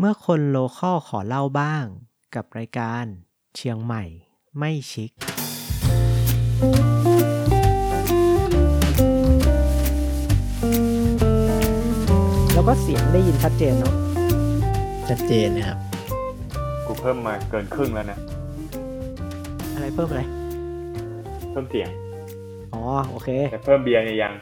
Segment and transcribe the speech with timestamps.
[0.00, 1.84] เมื่อคนโลคอลขอเล่าบ้าง
[2.34, 3.04] กับรายการ
[3.56, 4.04] เชียงใหม่
[4.58, 5.10] ไม่ชิค
[12.52, 13.94] แล้วก็เสียงได้ยินชัดเจนเนาะ
[15.08, 15.78] ชัดเจนนะครับ
[16.86, 18.18] กูเพิ่มมาเกินครึ่งแล้วนะ
[19.74, 20.22] อะไรเพิ่มอะไร
[21.50, 21.88] เพิ่มเสียง
[22.74, 24.32] อ๋อ โอเค แต่เพิ่มเบียร์เนี่ยยัง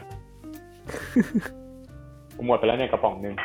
[2.37, 3.35] กูหมดไปแล้วเนี่ยกระป๋องหนึ่ง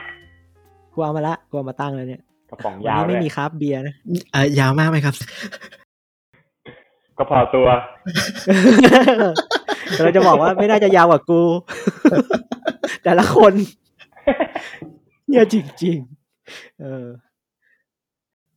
[0.93, 3.95] กูเอามาละกูเอามาตั้งแล้วเนี่ยกระป๋องวันยาวนี้เลไม่ยมีคราฟต์เบียร์นะ
[4.33, 5.15] เอ่อยาวมากไหมครับ
[7.19, 7.69] ก็พอตัว
[10.03, 11.43] เราจะบอกว่าไม่น่าจะยาวกว่ากู
[13.05, 13.53] แต่ละคน
[15.29, 17.07] เนี่ยจริงๆเออ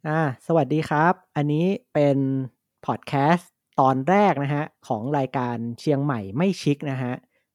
[0.08, 2.18] อ่า สวัสดีครับ อันนี้เป็น
[2.86, 7.14] พอดแคสต์ตอนแรกนะฮะ ของรายการเชียงใหม่ไม่ชิคนะฮะ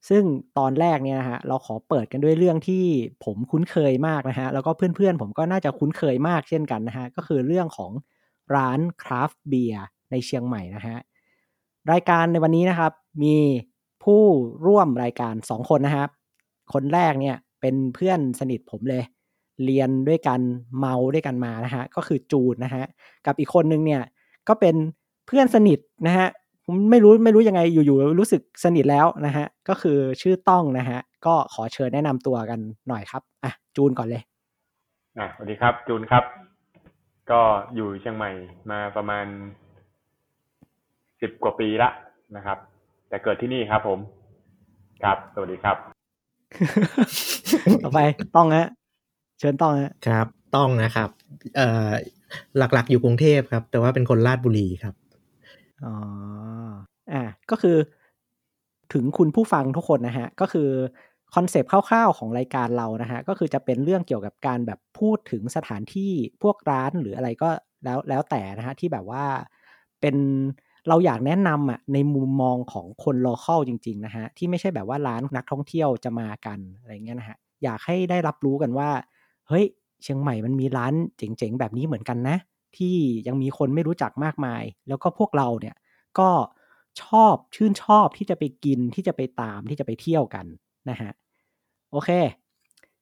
[0.08, 0.22] ซึ่ง
[0.58, 2.84] ตอนแรกเนี่ยนะฮะเราขอเปิดกันด้วยเรื่องที่
[3.24, 7.92] ผมคุ้นเคยมากนะฮะแล้วก็เพื่อนๆ ผมก็น่าจะคุ้นเคยมากเช่นกันนะฮะก็คือเรื่องของ
[8.56, 10.96] ร้านคราฟต์เบียร์ในเชียงใหม่นะฮะ
[11.92, 12.92] รายการในวันนี้นะครับ
[13.22, 13.36] มี
[14.04, 14.22] ผู้
[14.66, 16.08] ร่วมรายการสองคนนะครับ
[16.72, 19.02] คนแรกเนี่ยเป็นเพื่อนสนิทผมเลย
[19.64, 20.40] เรียนด้วยกัน
[20.78, 22.84] เมาด้วยกันมานะฮะก็คือจูนนะฮะ
[23.26, 24.02] กับอีกคนนึงเนี่ย
[24.48, 24.76] ก็เป็น
[25.26, 26.28] เพื่อนสนิทนะฮะ
[26.90, 34.22] ไม่รู้ไม่รู้ยังไงอยู่ๆรู้สึกสนิทแล้วนะฮะก็คือชื่อต้องนะฮะก็ขอเชิญแนะนำตัวกันหน่อยครับอะจูนก่อนเลย
[35.18, 36.24] อะสวัสดีครับ จูนครับ
[37.30, 37.40] ก็
[37.74, 38.30] อยู่เชียงใหม่
[38.70, 39.26] มาประมาณ
[41.20, 41.90] สิบกว่าปีละ
[42.36, 42.58] นะครับ
[43.08, 43.98] แต่เกิดที่นี่ครับผม
[45.04, 45.76] ครับ สวัสดีครับ
[47.84, 48.00] ต่อไป
[48.36, 48.68] ต้องฮะ
[49.38, 50.26] เชิญต้องฮะครับ
[50.56, 51.08] ต้องนะครับ
[51.56, 51.90] เอ่อ
[52.58, 54.94] หลักๆอยู่กรุงเทพครับ แต่ว่าเป็นคนราชบุรีครับ
[55.82, 55.94] อ๋อ
[57.10, 57.76] อ่า ก็คือ
[58.92, 60.68] ถึงคุณผู้ฟังทุกคนนะฮะ ก็คือ
[61.34, 67.50] คอนเซปต์คร่าวๆของรายการเรานะฮะ ก็คือจะเป็นเรื่องเกี่ยวกับการแบบพูดถึงสถานที่พวกร้านหรืออะไรก็
[67.84, 69.24] แล้วแล้วแต่นะฮะ ที่แบบว่า
[70.00, 70.16] เป็น
[70.88, 78.90] เราอยากแนะนำอะในมุมมองของคน local จริงๆนะฮะ ที่ไม่ใช่แบบว่าร้านนักท่องเที่ยวจะมากันอะไรเงี้ยนะฮะ อยากให้ได้รับรู้กันว่า
[79.48, 79.64] เฮ้ย
[80.02, 82.36] เชียงใหม่มันมีร้านเจ๋งๆ แบบนี้เหมือนกันนะ
[82.78, 85.76] ที่ยังมีคนไม่รู้จักมากมาย แล้วก็พวกเราเนี่ย
[86.18, 86.30] ก็
[87.02, 90.46] ชอบชื่นชอบที่จะไปกินที่จะไปตามที่จะไปเที่ยวกัน
[90.90, 91.10] นะฮะ
[91.92, 92.10] โอเค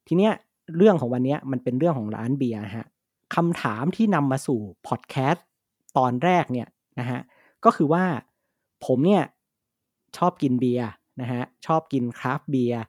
[0.07, 0.33] ทีเนี้ย
[0.77, 2.87] เรื่องของวันนี้มันเป็นเรื่องของร้านเบียร์ฮะ
[3.35, 5.45] คำถามที่นำมาสู่พอดแคสต์
[5.97, 6.67] ตอนแรกเนี่ย
[6.99, 7.19] นะฮะ
[7.65, 8.05] ก็คือว่า
[8.85, 9.23] ผมเนี่ย
[10.17, 10.87] ชอบกินเบียร์
[11.21, 12.81] นะฮะชอบกินคราฟเบียร์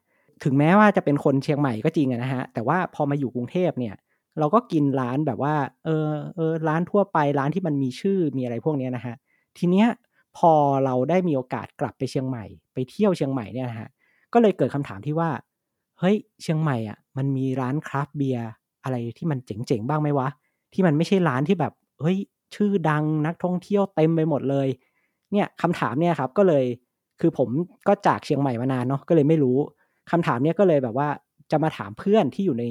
[0.45, 3.95] ถึงแม้ว่าจะเป็นคนเชียงใหม่ก็จริงนะฮะแต่ว่าพอมาอยู่กรุงเทพเนี่ย
[4.39, 5.55] เราก็กินร้านแบบว่า
[5.85, 9.17] เออเออร้านทั่วไปร้านที่มันมีชื่อมีอะไรพวกเนี้ยนะฮะ
[9.59, 9.89] ทีเนี้ย
[10.37, 10.53] พอ
[10.85, 13.89] เราได้มีโอกาสกลับไปเชียงใหม่ ไปเที่ยวเชียงใหม่เนี่ยนะฮะ
[14.33, 15.31] ก็เลยเกิดคำถามที่ว่า
[16.01, 18.47] เฮ้ยเชียงใหม่อะ มันมีร้านคราฟเบียร์
[18.85, 20.29] อะไรที่มันเจ๋งๆบ้างไหมวะ
[20.73, 22.17] ที่มันไม่ใช่ร้านที่แบบเฮ้ย
[22.55, 24.69] ชื่อดังนักท่องเที่ยวเต็มไปหมดเลย
[25.33, 26.65] เนี่ยคำถามเนี่ยครับก็เลย
[27.21, 27.49] คือผม
[27.89, 29.59] ก็จากเชียงใหม่มานานเนาะก็เลยไม่รู้
[30.11, 31.09] คำถามเนี่ยก็เลยแบบว่า
[31.51, 32.65] จะมาถามเพื่อนที่อยู่ใน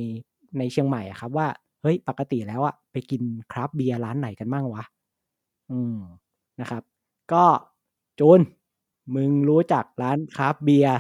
[0.58, 1.48] ในเชียงใหม่อะครับว่า
[1.82, 3.22] เฮ้ยปกติแล้วอะไปกิน
[3.52, 4.84] คราฟต์เบียร์ร้านไหนกันบ้างวะ
[5.72, 5.98] อืม
[6.62, 6.84] นะครับ
[7.34, 7.46] ก็
[8.20, 8.40] จูน
[9.16, 10.98] มึงรู้จักร้านคราฟต์เบียร์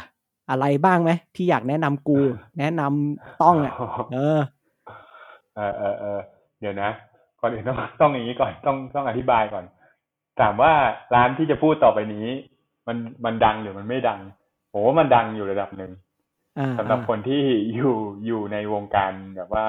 [0.49, 2.19] อะไรบ้างไหมที่อยากแนะนำกู
[2.59, 3.73] แนะนำต้องอะ
[4.13, 4.39] เออ
[5.55, 6.19] เออเออเออ
[6.59, 6.89] เดี๋ยวนะ
[7.39, 9.65] ก่อนอื่นต้องต้องอย่างนี้ก่อนต้องต้องอธิบายก่อน
[10.39, 10.73] ถามว่า
[11.15, 12.27] ร้านที่จะพูดต่อไปนี้
[12.87, 14.19] มันมันดังหรือมันไม่ดัง
[14.71, 16.08] โอ้มันดังอยู่ระดับหนึ่งอ่า
[16.77, 17.43] สำหรับอ่าคนที่
[17.75, 17.95] อยู่
[18.25, 19.67] อยู่ในวงการแบบว่า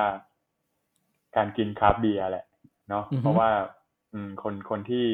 [1.36, 2.46] การกินคราฟต์เบียร์แหละ
[2.88, 3.50] เนาะเพราะว่า
[4.12, 5.06] อืม คนคนที่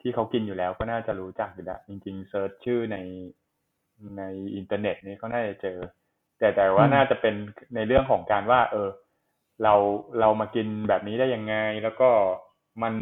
[0.00, 2.98] ที่เขากินอยู่แล้วก็น่าจะรู้จักอยู่แล้วจริงๆเซิร์ชชื่อใน
[4.18, 4.22] ใน
[4.56, 5.78] อินเทอร์เน็ตนี่ก็น่าจะเจอ
[6.38, 7.34] แต่แต่ว่าน่าจะเป็น
[7.74, 8.88] ในเรื่องของการว่า เออ
[9.62, 9.74] เรา
[10.20, 12.10] เรามากินแบบนี้ได้ยังไง แล้วก็
[12.82, 12.94] มัน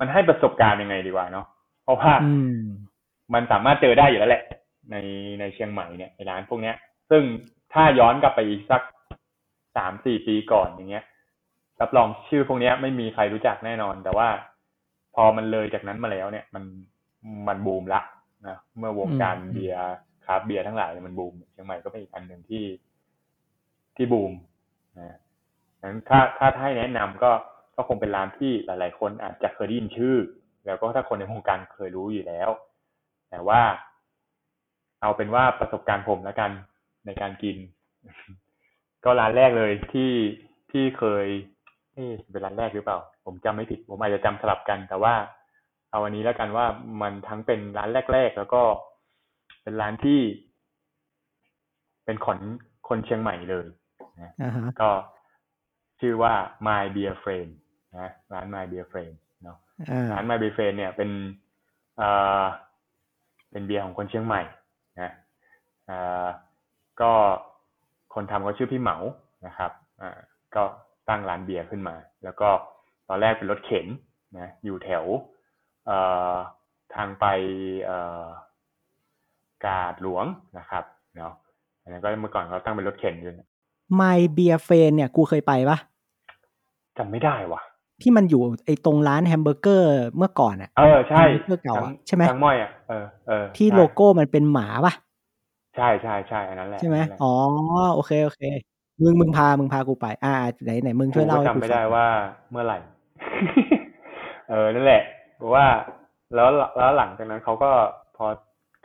[0.00, 1.46] มันให้ประสบการณ์ยังไงดีกว่าเนาะ
[1.82, 2.60] เพราะว่าอืม
[3.34, 4.42] มันสามารถเจอได้อยู่แล้วแหละ
[4.90, 4.96] ใน
[5.40, 6.76] ในเชียงใหม่เนี่ยในร้านพวกเนี้ย
[7.10, 7.22] ซึ่ง
[7.72, 8.82] ถ้าย้อนกลับไปอีกสัก
[9.76, 11.04] สามสี่ปีก่อนอย่างเงี้ย
[11.80, 14.28] รับรองชื่อพวกเนี้ยไม่มีใครรู้จักแน่นอน แต่ว่า
[15.14, 16.64] พอมันเลยจากนั้นมาแล้วเนี่ย มัน
[17.48, 18.00] มันบูมละ
[18.46, 19.82] นะเมื่อวงการอืมเบียร์
[20.24, 22.64] คราฟต์เบียร์ทั้งหลายเนี่ยมันบูมเชียงใหม่ก็เป็นอีกอันหนึ่งที่
[23.96, 24.32] ที่บูม
[24.98, 25.18] นะ
[25.82, 27.32] นั้นถ้าถ้าให้แนะนำก็
[27.76, 30.16] ก็คงเป็นร้านที่หลาย ๆ คนอาจจะเคยได้ยินชื่อ
[30.66, 32.50] แล้วก็ถ้าคนในวงการเคยรู้อยู่แล้ว
[33.30, 33.60] แต่ว่า
[35.02, 36.50] เอาเป็นว่าประสบการณ์ผมแล้วกัน
[37.06, 37.56] ในการกิน
[39.04, 40.12] ก็ร้านแรกเลยที่
[40.72, 41.26] ที่เคย
[41.94, 45.14] เอ๊ะเป็นร้านแรกหรือเปล่า ผมจำไม่ผิด ผมอาจจะจำสลับกัน แต่ว่า
[45.90, 46.66] เอาวันนี้แล้วกันว่า
[47.00, 48.62] มันทั้งเป็นร้านแรก ๆ แล้วก็
[49.62, 50.20] เป็นร้านที่
[52.04, 52.38] เป็นคน
[52.88, 53.66] คนเชียงใหม่เลย
[54.20, 54.90] นะอ่าฮะก็
[56.00, 56.32] ชื่อว่า
[56.66, 57.50] My Beer Friend
[57.98, 59.58] นะร้าน My Beer Friend เนาะ
[59.90, 61.10] อ่าร้าน My Beer Friend เนี่ยเป็น
[61.96, 62.08] เอ่
[62.40, 62.42] อ
[63.50, 66.26] เป็นเบียร์ของคนเชียงใหม่นะเอ่อ
[67.00, 67.12] ก็
[68.14, 68.96] คนทำก็ชื่อพี่เหมา
[69.46, 69.70] นะครับ
[70.02, 70.10] อ่า
[70.54, 70.62] ก็
[71.08, 71.94] ตั้งร้านเบียร์ขึ้นมา
[72.24, 72.48] แล้วก็
[73.08, 73.86] ตอนแรกเป็นรถเข็น
[74.38, 75.04] นะอยู่แถว
[75.86, 75.98] เอ่
[76.32, 76.34] อ
[76.94, 77.24] ทางไป
[77.84, 78.26] เอ่อ
[79.66, 80.24] กาดหลวง
[80.58, 80.84] นะครับ
[81.16, 81.32] เนาะ
[81.82, 83.48] อันนั้นก็เมื่อก่อนเขาตั้งเป็นรถเข็นอยู่นะ
[84.00, 85.78] My Beer f r i e n d เนี่ยกูเคยไปปะ
[86.98, 87.60] จำไม่ได้ว่ะ
[88.02, 94.92] ที่มันอยู่ไอ้ตรงร้านแฮมเบอร์เกอร์เมื่อก่อนอะเออใช่แฮมเบอร์เกอร์เก่าอะทั้งใช่ไหมทั้งม้อยอะเออเออที่ใช่โลโก้มันเป็นหมาปะ
[95.76, 97.34] ใช่ใช่ใช่อันนั้นแหละใช่ไหมนนั้นแหละอ๋อ
[97.94, 98.42] โอเคโอเค
[99.02, 100.34] มึงมึงพามึงพากูไป อ่า
[100.64, 102.06] ไหนไหนมึงช่วยเล่ากูให้ก็กูจำไม่ฟัได้งว่า
[102.50, 102.78] เมื่อไหร่
[104.50, 105.02] เออนั่นแหละ
[105.36, 105.66] เพราะว่า
[106.34, 107.70] แล้วแล้วหลังจากนั้นเขาก็
[108.16, 108.26] พอ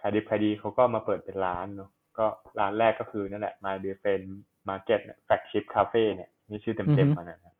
[0.01, 2.25] ขายดิบขายดีเขาก็มาเปิดเป็นร้านเนาะก็
[2.59, 4.25] ร้านแรกก็คือนั่นแหละ My Beer Friend
[4.69, 7.55] Market เนี่ย Flagship Cafe เนี่ยนี่ชื่อเต็มๆมันนะ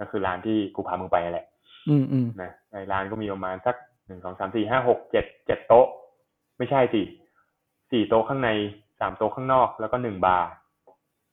[0.00, 1.46] ก็คือร้านที่กูพามึงไปนั่นแหละ
[1.88, 5.86] อืมอืมนะในร้านก็มีประมาณสักหนึ่งสองสามสี่ห้าหกเจ็ดเจ็ดโต๊ะ
[6.58, 7.02] ไม่ใช่สิ
[7.90, 8.50] สี่โต๊ะข้างใน
[9.00, 10.48] สามโต๊ะข้างนอก แล้วก็หนึ่งบาร์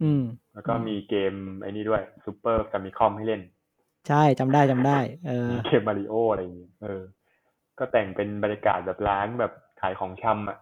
[0.03, 0.23] อืม
[0.53, 3.41] แล้วก็มีเกมไอ้นี่ด้วยซูเปอร์กับมีคอมให้เล่น
[4.07, 7.01] ใช่จำได้จำได้เออมีเกมมาริโออะไรอย่างเงี้ยเออ
[7.79, 10.57] ก็แต่งเป็นบรรยากาศแบบร้านแบบขายของชำอะ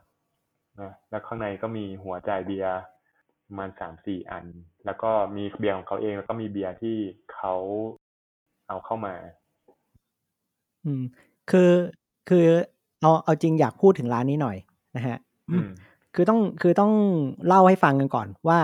[0.81, 2.75] นะแล้วข้างในก็มีหัวจ่ายเบียร์
[3.47, 4.45] ประมาณสามสี่อัน
[4.85, 6.97] แล้วก็มีเบียร์ของเขาเอง แล้วก็มีเบียร์ที่
[7.33, 7.55] เขา
[8.67, 9.15] เอาเข้ามา
[10.85, 11.03] อืม
[11.51, 11.71] คือ
[12.29, 12.45] คือ
[13.01, 14.57] เอาเอาจริงอยากพูดถึงร้านนี้หน่อย
[14.95, 15.24] นะฮะอืม
[16.15, 16.93] คือต้องคือต้อง
[17.47, 18.59] เล่าให้ฟังกันก่อนว่า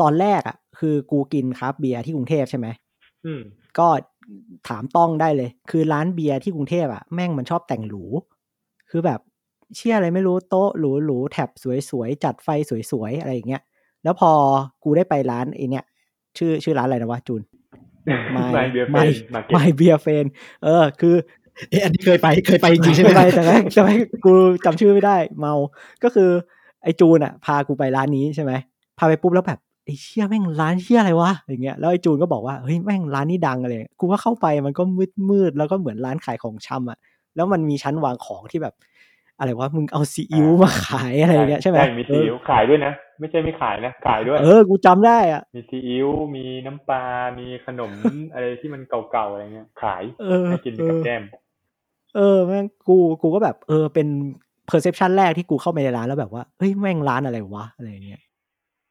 [0.00, 2.66] ตอนแรกอะ คือกูกินครับ เบียร์ที่กรุงเทพใช่ไหม
[3.26, 3.40] อืม
[3.78, 3.88] ก็
[4.68, 8.04] ถามต้องได้เลย คือร้านเบียร์ที่กรุงเทพอะแม่งมันชอบแต่งหรู
[8.90, 9.20] คือแบบ
[9.76, 11.50] เชื่ออะไรไม่รู้โต๊ะหรูหรูๆแท็บ
[11.90, 12.48] สวยๆ จัดไฟ
[12.90, 13.62] สวยๆ อะไรอย่างเงี้ย
[14.02, 14.30] แล้วพอ
[14.84, 15.84] กูได้ไปร้านไอเนี้ย
[16.38, 17.42] ชื่อชื่อร้านอะไรนะวะจูน
[18.36, 20.24] My Beer ไม่ Friend Market ไม่เบียร์เฟน
[20.64, 21.16] เออ คือ
[21.70, 24.32] เอ๊ะอันนี้เคยไปเคยไปจริงๆใช่ไหมไม่ไปแต่แม่งแต่แม่งกู
[24.64, 25.54] จำชื่อไม่ได้ เมา
[26.04, 26.30] ก็คือ
[26.82, 28.52] ไอจูนอะ พากูไปร้านนี้ใช่ไหม
[28.98, 36.98] พาไปปุ๊บแล้วแบบไอเชี่ยแม่งร้านเชี่ยอะไรวะอย่างเงี้ยแล้วไอจูนก็บอกว่าเฮ้ยแม่งร้านนี้ดังอะไรกูก็เข้าไปมันก็มืดมืดๆแล้วก็เหมือนร้านขายของชำอะ
[37.36, 38.74] แล้วมันมีชั้นวางของที่แบบ
[39.38, 47.04] อะไรวะมึงเอาซีอิ๊วมาขายอะไรอย่างเงี้ยใช่ไหมใช่มีซีอิ๊วขายด้วยนะไม่ใช่ไม่ขายนะขายด้วย เออกูจำได้อะมีซีอิ๊วมีน้ำปลา
[47.38, 47.92] มีขนม
[48.32, 51.22] อะไรที่มันเก่าๆอะไรเงี้ยขายเออให้กินกับแก้ม
[52.16, 54.08] เออแม่งกูกูก็แบบเออเป็น
[54.70, 58.22] perception แรกที่กูเข้าไปในร้านแล้วแบบว่าเฮ้ยแม่งร้านอะไรวะอะไรอย่างเงี้ย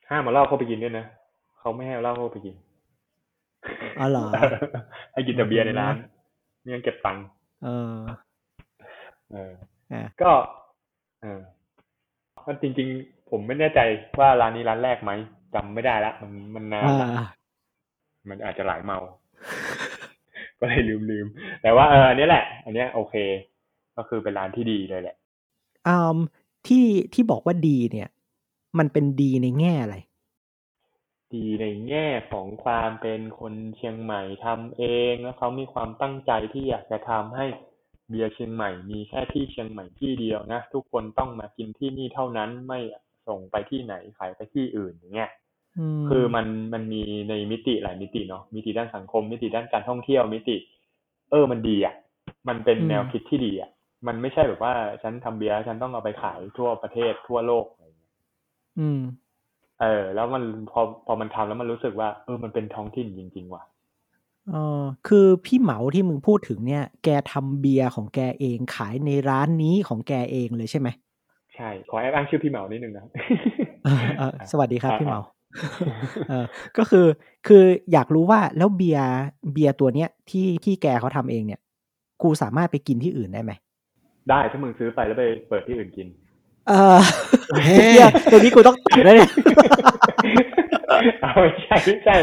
[0.09, 1.05] ห้ามมาเหล้าเข้าไปกินด้วยนะ
[1.59, 2.55] เขาไม่ให้เอาเหล้าเข้าไปกิน
[3.99, 4.25] อ๋อเหรอ
[5.13, 5.95] ให้กินแต่เบียร์ในร้าน
[6.59, 7.23] ไม่งั้นเก็บตังค์
[7.63, 7.95] เออ
[9.31, 9.51] เออ
[9.91, 10.31] อะก็
[11.21, 11.39] เออ
[12.35, 13.79] เพราะจริง ๆ ผมไม่แน่ใจ
[14.19, 15.11] ว่าร้านนี้ร้านแรกไหม
[15.55, 17.27] จำไม่ได้ละมันมันนานอ่าละ
[18.29, 18.97] มันอาจจะหลายเมา
[20.61, 23.15] ก็เลยลืมลืมๆแต่ว่าเอออันนี้แหละ อันเนี้ยโอเค
[23.97, 25.15] ก็คือเป็นร้านที่ดีเลยแหละ
[25.87, 26.17] อืม
[26.67, 28.09] ที่ที่บอกว่าดีเนี่ย
[28.77, 29.95] มันเป็นดีในแง่อะไร
[31.33, 37.45] ดีในแง่ของความเป็นคนเชียงใหม่ทำเองแล้วเขามีความตั้งใจที่อยากจะทำให้
[38.09, 42.79] เบียร์เชียงใหม่มีแค่ที่เชียงใหม่ที่เดียวนะทุกคนต้องมากินที่นี่เท่านั้นไม่
[43.27, 45.40] ส่งไปที่ไหนขายไปที่อื่นอย่างเงี้ยอืม
[46.09, 50.57] คือมันมันมีในมิติหลายมิติเนาะมิติด้านสังคม มิติด้านการท่องเที่ยวมิติ
[51.31, 51.95] เออมันดีอะ
[52.47, 53.69] มันเป็นแนวคิดที่ดีอะ
[54.07, 54.73] มันไม่ใช่แบบว่า
[55.03, 58.13] ฉันทำเบียร์ฉันต้องเอาไปขายทั่วประเทศทั่วโลกอะไรอย่างเงี้ย
[58.79, 59.01] อืม
[59.81, 63.63] เออ แล้วมันพอพอมันทำแล้วมันรู้สึกว่า เออมันเป็นท้องถิ่นจริง ๆ ว่ะ
[64.49, 70.87] เออคือพี่เหมาที่มึงพูดถึงเนี่ย แกทำเบียร์ของแกเองขายในร้านนี้ของแกเองเลยใช่ไหม
[71.55, 73.05] ใช่ ขอแอบอ้างชื่อพี่เหมานิดนึงนะ
[73.83, 75.21] เออเออสวัสดีครับอ่าพี่เหมา
[76.29, 76.45] เออ
[76.77, 77.05] ก็คือ
[77.47, 79.09] คืออยากรู้ว่าแล้วเบียร์
[79.53, 81.59] เบียร์ตัวเนี้ยที่ที่แกเขาทำเองเนี่ย
[82.21, 83.51] กูสามารถไปกินที่อื่นได้ไหม
[84.29, 86.07] ได้ถ้ามึงซื้อไปแล้วไปเปิดที่อื่นกิน
[86.69, 86.99] เออ
[87.65, 89.29] เฮ้เหี้ยตัวนี้กูต้องตัดแล้วเนี่ย
[91.21, 92.15] เอาไม่ใช่ไม่ใช่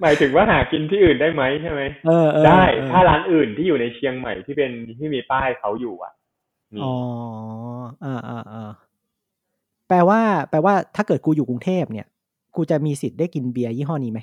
[0.00, 6.12] หมายถึงว่าหากินที่อื่นได้ไหมใช่ไหมเออเออได้เออถ้าร้านอื่นที่อยู่ในเชียงใหม่ที่เป็นที่มีป้ายเขาอยู่อะ
[6.74, 6.94] มีอ๋อ
[8.04, 8.70] อ่าอ่าอ่า
[9.88, 10.20] แปลว่า
[10.50, 12.06] แปลว่าถ้าเกิดกูอยู่กรุงเทพเนี่ย
[12.56, 14.20] กูจะมีสิทธิ์ได้กินเบียร์ยี่ห้อนี้ไหม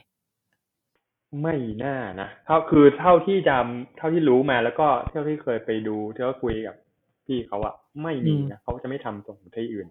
[1.42, 6.76] ไม่น่านะเท่าคือเท่าที่จำเท่าที่รู้มาแล้วก็เท่าที่เคยไปดูที่เขาคุยกับ
[7.26, 9.88] พี่เขาอะไม่มีนะเขาจะไม่ทำส่งที่อื่น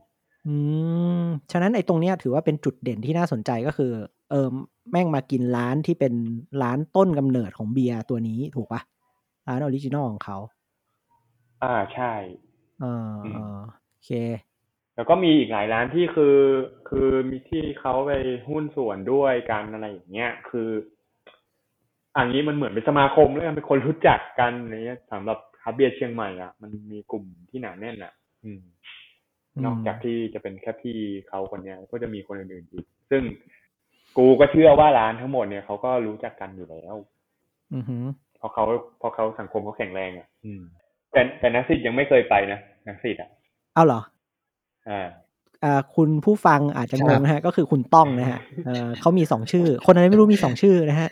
[0.47, 0.55] อื
[1.23, 3.93] มฉะนั้นไอ้ตรงเนี้ยถือว่าเป็นจุดเด่นที่น่าสนใจก็คือ
[4.31, 4.49] เออ
[4.91, 6.15] แม่งมากินร้านที่เป็น
[6.63, 8.81] ร้านต้นกำเนิดของเบียร์ตัวนี้ถูกปะ
[9.49, 10.39] ร้าน original ของเขา
[11.63, 12.13] อ่าใช่
[12.81, 13.59] เอออืมเออ
[13.91, 14.11] โอเค
[14.99, 16.37] แล้วก็มีอีกหลายร้านที่คือ
[16.89, 18.13] คือมีที่เขาไป
[18.51, 20.69] หุ้นส่วนด้วยกันอะไรอย่างเงี้ย คือ
[22.17, 28.13] อันนี้มันเหมือนเป็นสมาคมแล้วกันเป็นคนรู้จักกันอะไรเงี้ยสำหรับคราฟต์เบียร์เชียงใหม่อะมันมีกลุ่มที่หนาแน่นอะ
[28.45, 28.61] อืม
[29.65, 30.97] นอกจากที่จะเป็นแค่พี่
[31.29, 33.23] เขาคนเนี้ย ก็จะมีคนอื่นๆอีก ซึ่ง
[34.17, 36.95] กูก็เชื่อว่าร้านทั้งหมดเนี่ยเขาก็รู้จักกันอยู่แล้ว
[37.75, 38.05] อือหือ
[38.39, 38.65] เพราะเขา
[38.99, 40.63] เพราะเขาสังคมเขาแข็งแรงอะ อืม
[41.13, 43.31] แต่แต่นักสิทธิ์ยังไม่เคยไปนะนักสิทธิ์อะ
[43.75, 44.18] เอาเหรออ่าอ่า
[45.97, 51.11] คุณผู้ฟังอาจจะงงนะฮะ ก็คือคุณต้องนะฮะเออเขามีสองชื่อ คนอะไรไม่รู้มีสองชื่อนะฮะ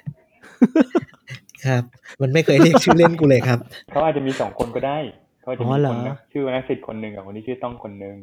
[1.66, 1.83] ครับ
[2.23, 3.59] มันไม่เคยเรียกชื่อเล่นกูเลยครับ
[3.90, 4.99] เขาอาจจะมีสองคนก็ได้
[5.40, 8.16] เขาอาจจะอ๋มีอเหรคอนนะชื่อนักสิทธิ์คนหนึ่งกับคนที่ชื่อต้องคนหนึ่ง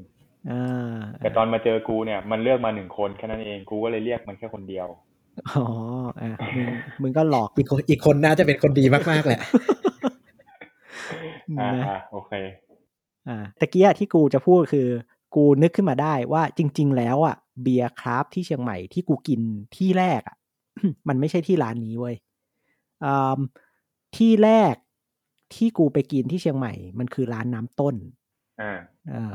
[0.51, 4.87] อ่าแต่ตอนมาเจอกูเนี่ย มันเลือกมาหนึ่งคนแค่นั้นเองกูก็เลยเรียกมันแค่คนเดียว
[5.51, 5.65] อ๋อ
[6.21, 6.67] อะมึง
[7.01, 9.41] มึงก็หลอกอีกคนอีกคนน่าจะเป็นคนดีมากๆแหละ
[11.59, 12.31] อ่านะอ่าโอเค
[13.27, 14.87] อ่าตะกี้อะที่กูจะพูดคือ
[15.35, 19.41] กูนึกขึ้นมาได้ว่าจริง ๆ แล้วอะเบียร์คราฟที่เชียงใหม่ที่กูกิน
[19.75, 20.37] ที่แรกอะ
[21.07, 22.15] มันไม่ใช่ที่ร้านนี้เว้ย
[23.05, 23.39] อ่า
[24.17, 24.75] ที่แรก
[25.55, 27.95] ที่กูไปกินที่เชียงใหม่ มันคือร้านน้ำต้น
[28.61, 28.73] อ่า
[29.09, 29.33] เออ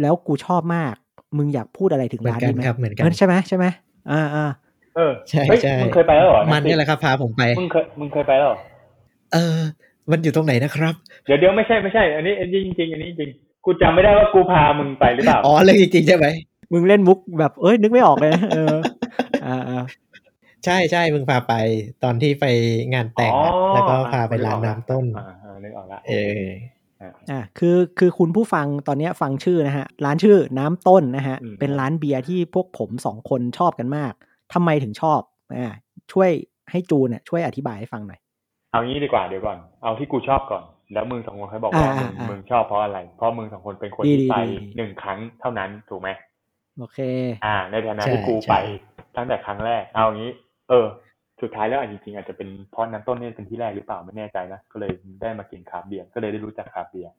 [0.00, 0.94] แล้วกูชอบมาก
[1.36, 3.66] มึงอยากพูดอะไรถึงร้านนี้ไหมเหมือนกันครับเหมือนกันใช่ไหมใช่ไหม
[4.10, 4.46] อ่าอ่า
[4.96, 8.58] เออใช่เฮ้ยใช่มึงเคยไปแล้วเหรอ มันนี่แหละครับพาผมไป มึงเคยมึงเคยไปแล้วเหรอ
[9.32, 9.58] เออ
[10.10, 10.94] มันอยู่ตรงไหนนะครับ
[11.26, 13.30] เดี๋ยวเดี๋ยวไม่ใช่ไม่ใช่ อันนี้อันนี้จริงๆอันนี้จริง
[13.70, 16.26] กูจำไม่ได้ว่ากูพามึงไปหรือเปล่า อ๋อเรื่องจริงๆใช่ไหม
[16.72, 18.76] มึงเล่นมุกแบบเอ้ยนึกไม่ออกเลยนะเออ
[19.46, 19.84] อ่าอ่า
[20.64, 21.54] ใช่ใช่มึงพาไป
[22.04, 22.46] ตอนที่ไป
[22.94, 26.42] งานแต่งอะอ๋อแล้วก็พาไปร้านน้ำต้นอ่าอ่านึกออกละเออ
[27.30, 34.12] อ่าคือคือคุณผู้ฟังตอนเนี้ยฟังชื่อนะฮะ ร้านชื่อน้ำต้นนะฮะอืมเป็นร้านเบียร์ที่พวกผมสองคนชอบกันมาก
[34.54, 35.20] ทำไมถึงชอบ
[35.56, 35.68] อ่า
[36.12, 36.30] ช่วย
[36.70, 38.20] ให้จูนเนี่ยช่วยอธิบายให้ฟังหน่อย
[38.70, 46.08] เอางี้ดีกว่าเดี๋ยวก่อน เอาที่กูชอบก่อน แล้วมึงสองคนค่อยบอกว่าอ่ามึงอ่ามึงชอบเพราะอะไร เพราะมึงสองคนเป็นคนดีที่ดีไปดีหนึ่งครั้งเท่านั้นถูกไหม
[46.78, 46.98] โอเค
[47.44, 48.54] อ่า ในฐานะใช่ที่กูใช่ไป
[49.16, 50.30] ตั้งแต่ครั้งแรก เอางี้
[50.68, 50.86] เออ
[51.42, 54.92] สุดท้ายแล้วอาจจริงๆอาจจะเป็นเพราะน้ำต้นเนี่ยเป็นที่แรกหรือเปล่าไม่แน่ใจนะ ก็เลย
[55.22, 57.12] ได้มากินคราฟต์เบียร์ก็เลยได้รู้จักคราฟต์เบียร์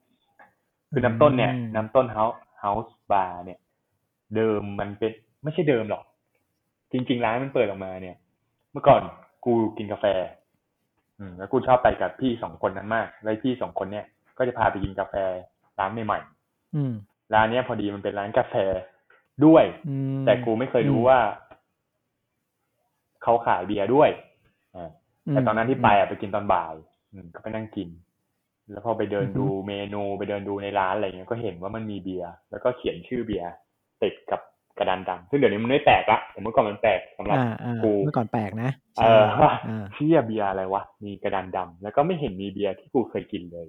[0.92, 3.60] คือน้ำต้นเนี่ยอืมน้ำต้น House House Bar เนี่ย
[4.36, 5.12] เดิมมันเป็น
[5.44, 6.04] ไม่ใช่เดิมหรอก
[6.92, 8.16] จริง ๆ ร้านมันเปิดออกมาเนี่ย
[8.72, 9.02] เมื่อก่อน
[9.46, 10.06] กูกินกาแฟ
[11.20, 14.06] อืมแล้วกูชอบไปกับพี่สองคนนั้นมากแล้วพี่สองคนเนี่ย
[14.38, 15.16] ก็จะพาไปกินกาแฟ
[15.80, 16.20] ร้านใหม่
[16.76, 18.56] อืมๆร้านเนี้ยพอดีมันเป็นร้านกาแฟ
[19.46, 21.20] ด้วยอืมแต่กูไม่เคยรู้ว่า
[23.24, 24.10] เขาขายเบียร์ด้วย
[24.76, 24.90] อ่า
[25.32, 26.74] แต่ตอนนั้นที่ไปอะไปกินตอนบ่าย
[27.14, 27.90] อืมก็ไปนั่งกิน
[28.72, 33.50] แล้วพอไปเดินดูเมนูไปเดินดูในร้านอะไรเงี้ยก็เห็นว่ามันมีเบียร์แล้วก็เขียนชื่อเบียร์
[34.04, 34.42] ติดกับ
[34.80, 43.68] กระดานดำซึ่งเดี๋ยวนี้มันไม่แปลกละแต่เมื่อก่อนมันแปลกสำหรับอ่าอ่ากูเมื่อก่อนแปลกนะเออว่าอ่าเชี่ยเบียร์อะไรวะมีกระดานดำแล้วก็ไม่เห็นมีเบียร์ที่กูเคยกินเลย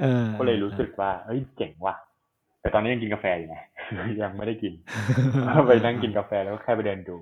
[0.00, 1.94] เออก็เลยรู้สึกว่าเฮ้ยเจ๋งว่ะ
[2.60, 3.62] แต่ตอนนี้ยังกินกาแฟอยู่นะ
[4.22, 4.72] ยังไม่ได้กิน
[5.66, 7.16] ไปนั่งกินกาแฟแล้วก็แค่ไปเดินดู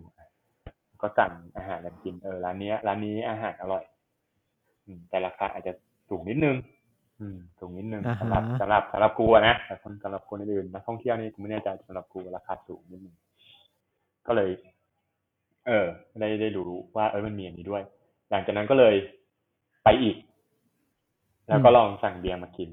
[1.02, 3.84] ก็สั่งอาหารกันกินเออร้านเนี้ยร้านนี้อาหารอร่อย
[4.86, 5.72] อืมแต่ราคาอาจจะ
[6.08, 6.56] สูงนิดนึง
[7.20, 13.16] อืมสูงนิดนึงอ่าฮะสำหรับสำหรับสำหรับกูอะนะแต่คนสำหรับคนอื่นนักท่องเที่ยวนี่กูไม่แน่ใจสำหรับกูราคาสูงนิดนึง
[14.26, 14.50] ก็เลย
[15.66, 15.86] เออ
[16.20, 17.82] ได้ได้รู้ว่าเออมันมีอันนี้ด้วย
[18.30, 18.94] หลังจากนั้นก็เลย
[19.84, 20.16] ไปอีก
[21.48, 22.70] แล้วก็ลองสั่งเบียร์มากิน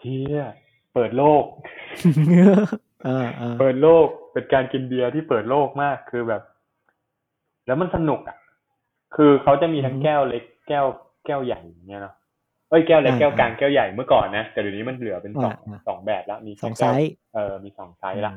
[0.00, 0.42] เฮีย
[0.94, 1.44] เปิดโลก
[3.04, 6.42] เออเออเปิดโลกเป็นการกินเบียร์ที่เปิดโลกมากคือแบบ
[7.66, 8.36] แล้วมันสนุกอะ
[9.16, 10.86] คือเขาจะมีทั้งแก้วเล็กแก้ว
[11.26, 12.14] แก้วใหญ่อย่างเงี้ยเนาะ
[12.70, 15.58] เอ้ยแก้วเล็กแก้วกลางแก้วใหญ่เมื่อก่อนนะแต่เดี๋ยวนี้มันเหลือเป็นสอง
[15.88, 18.32] สองแบบแล้วมีสองแค่ไซแก้วส์เออมีสองไซส์ละ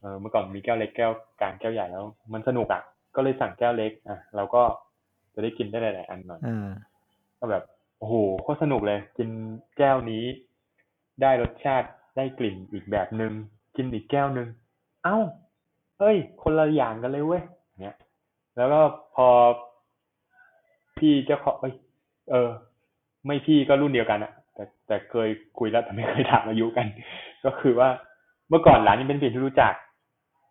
[0.00, 2.82] เออเมื่อก่อนมีแก้วเล็กแก้วกลางแก้วใหญ่แล้ว มันสนุกอะ
[3.14, 4.62] ก็เลยสั่งแก้วเล็กอะเราก็
[5.34, 6.68] จะได้กินได้หลายๆอันหน่อยอ่า
[7.38, 7.62] ก็แบบ
[7.98, 9.28] โอ้โหโคตรสนุกเลย กิน
[9.78, 10.24] แก้วนี้
[11.22, 13.32] ได้รสชาติได้กลิ่นอีกแบบหนึง่ง
[13.76, 14.48] กินอีกแก้วหนึ่ง
[15.04, 15.18] เอ้า
[15.98, 17.42] เอ้ย คนละอย่างกันเลยเว้ย
[17.82, 17.96] เนี้ย
[18.56, 18.80] แล้วก็
[19.14, 19.28] พอ
[20.98, 21.74] พี่เจ้าของเอ้ย
[22.30, 22.48] เออ
[23.26, 25.28] ไม่พี่ก็รุ่นเดียวกันอะแต่แต่เคย
[25.58, 26.86] คุยแล้วแต่ไม่เคยถามอายุกัน
[27.44, 27.88] ก็คือว่า
[28.48, 29.74] เมื่อก่อนร้านนี้เป็นเพียงที่รู้จัก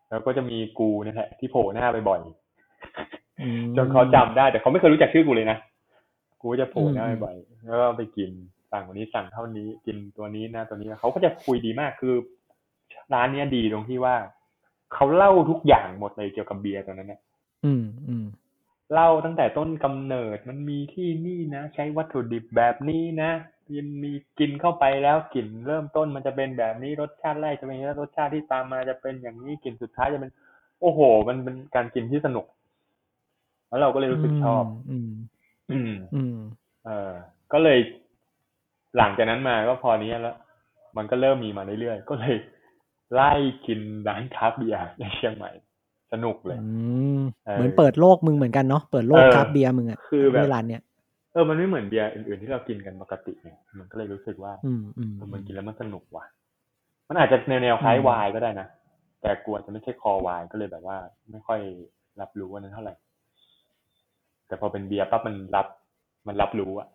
[0.10, 5.58] แล้วก็จะมีกูนี่แหละที่โผล่หน้าบ่อยๆอืมจนเขาจำได้ แต่เขาไม่เคยรู้จักชื่อกูเลยนะ
[6.40, 8.30] กูก็จะโผล่หน้าอืมบ่อยๆแล้วก็ไปกิน
[8.72, 12.14] สั่งวันนี้สั่งเท่านี้กินตัวนี้นะตัวนี้นะเขาก็จะคุยดีมากคือ
[13.14, 14.16] ร้านเนี้ยดีตรงที่ว่า
[14.94, 17.22] เขาเล่าทุกอย่างหมดเลยเกี่ยวกับเบียร์ตัวนั้นเนี่ย
[17.66, 18.26] อืมอืม
[18.94, 23.32] เล่าตั้งแต่ต้นกำเนิด มันมีที่นี่นะ ใช้วัตถุดิบแบบนี้นะ
[23.70, 30.32] มีมีกินเข้าไปแล้วกลิ่นเริ่มต้นมันจะเป็นแบบนี้รสชาติแรกจะเป็นอย่างนี้รสชาติที่ตามมาจะเป็นอย่างนี้กลิ่นสุดท้ายจะเป็น
[30.82, 32.46] โอ้โห มันเป็นการกินที่สนุก
[33.68, 35.12] แล้วเราก็เลยรู้สึกชอบ อืม
[35.72, 36.38] อืม อืม
[36.86, 37.14] เออ
[37.54, 37.80] ก็เลย
[38.98, 40.38] หลังจากนั้นมาก็พอนี้แล้ว
[40.98, 42.36] มันก็เริ่มมีมาเรื่อยๆก็เลย
[43.14, 43.32] ไล่
[43.66, 45.52] กินร้านคราฟต์เบียร์ในเชียงใหม่
[46.16, 46.66] สนุกเลยอื
[47.20, 50.82] มเออเหมือนเปิดโลกมึงเหมือนกันเนาะเปิดโลกเออคราฟต์เบียร์มึงอะคือแบบที่ร้านเนี้ย
[51.34, 56.26] เออมันไม่เหมือนเบียร์อื่นๆที่เรากินกันปกติไงมันก็เลยรู้สึกว่าอืมอืมเออมันกินแล้วมันสนุกว่ะ
[57.08, 58.68] มันอาจจะแนวแนวๆคล้ายอืมไวน์ก็ได้นะ
[59.22, 60.98] แต่กลัวจะไม่ใช่คอไวน์ก็เลยแบบว่า
[61.32, 61.60] ไม่ค่อย
[62.22, 62.94] รับรู้ว่านั้นเท่าไหร่
[64.48, 65.68] แต่พอเป็นเบียร์ปั๊บมันรับ
[66.28, 66.88] มันรับรู้อะ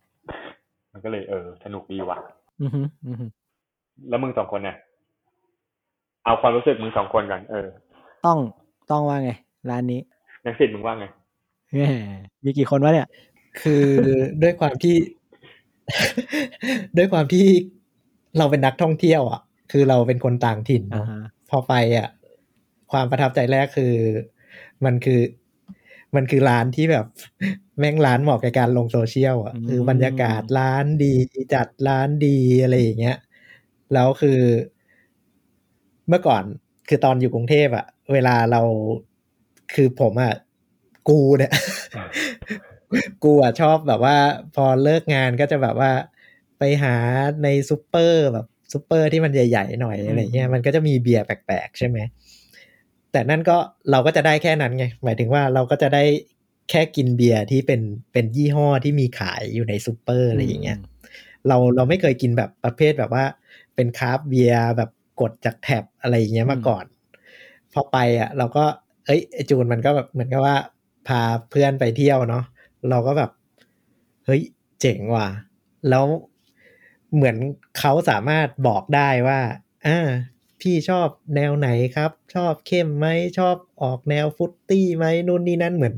[0.93, 2.19] มันก็เลยเออ สนุกดีว่ะ
[2.63, 3.27] อือฮึอือฮึ
[4.09, 4.77] แล้วมึงสองคนเนี่ย
[6.25, 7.69] เอาความรู้สึกมึงสองคนก่อนเออ
[8.27, 8.39] ต้อง
[8.91, 9.31] ต้องว่าไง
[9.71, 10.01] ร้านนี้
[10.47, 11.07] นักสิทธิ์มึงว่าไง
[11.73, 11.83] แหม
[12.45, 13.09] มีกี่คนวะเนี่ย
[13.63, 13.85] คือ
[14.43, 14.97] ด้วยความที่
[16.97, 17.47] ด้วยความที่
[18.39, 19.41] เราเป็นนักท่องเที่ยว อะ
[19.73, 22.09] คือเราเป็นคนต่างถิ่นอ่าเนาะฮะพอไปอะ
[22.93, 23.95] ความประทับใจแรกคือ
[24.85, 25.21] มันคือ
[26.17, 27.07] มันคือร้านที่แบบ
[27.79, 31.15] แม่งร้านเหมาะกับการลงโซเชียลอะ คือบรรยากาศร้านดี
[31.55, 33.19] จัดร้านดีอะไรอย่างเงี้ย
[33.95, 34.41] แล้วคือ
[36.09, 36.43] เมื่อก่อน
[36.89, 38.63] คือตอนอยู่กรุงเทพอะ เวลาเรา
[39.75, 40.35] คือผมอะ
[41.09, 41.53] กูเนี่ย
[43.25, 44.17] กูอะชอบแบบว่า
[44.55, 45.93] พอเลิกงานก็จะแบบว่า
[46.59, 46.95] ไปหา
[47.45, 51.99] ในซูเปอร์แบบซูเปอร์ที่มันใหญ่ๆหน่อยอะไรเงี้ยมันก็จะมีเบียร์แปลกๆใช่ไหม
[53.13, 53.57] แต่นั่นก็
[53.91, 56.05] เราก็จะได้แค่นั้นไง หมายถึงว่าเราก็จะได้
[56.71, 57.81] แค่กินเบียร์ที่เป็น
[58.13, 60.79] เป็นยี่ห้อที่มีขายอยู่ในซูเปอร์อะไรอย่างเงี้ย
[61.49, 63.25] เราเราไม่เคยกินแบบประเภทแบบว่า
[63.75, 64.91] เป็นคราฟต์เบียร์แบบ
[65.21, 66.85] กดจาก tap อะไรอย่างเงี้ยมาก่อน
[67.73, 68.65] พอไปอะ เราก็
[69.07, 70.57] เอ้ยไอจูนมันก็แบบเหมือนกับว่า
[71.09, 72.45] พาเพื่อนไปเที่ยวเนาะ
[72.91, 73.31] เราก็แบบ
[74.25, 74.43] เฮ้ย
[74.81, 75.29] เจ๋งว่ะ
[75.89, 76.05] แล้ว
[77.15, 77.37] เหมือน
[77.79, 79.39] เขาสามารถบอกได้ว่า
[79.87, 79.99] อ่า
[80.61, 83.07] พี่ชอบแนวไหนครับ ชอบเข้มไหม
[83.39, 85.95] ชอบออกแนวฟุตตี้ไหมนู่นนี่นั่นเหมือน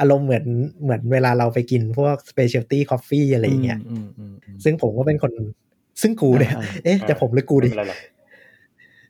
[0.00, 0.44] อารมณ์เหมือน
[0.82, 5.32] เหมือนเวลาเราไปกินพวก specialty coffee อะไรอย่างเงี้ยอืมอืมอืมซึ่งผมก็เป็นคน
[6.02, 7.70] ซึ่งกูเนี่ยอ่าเอ๊ะ จะผมหรือกูดิ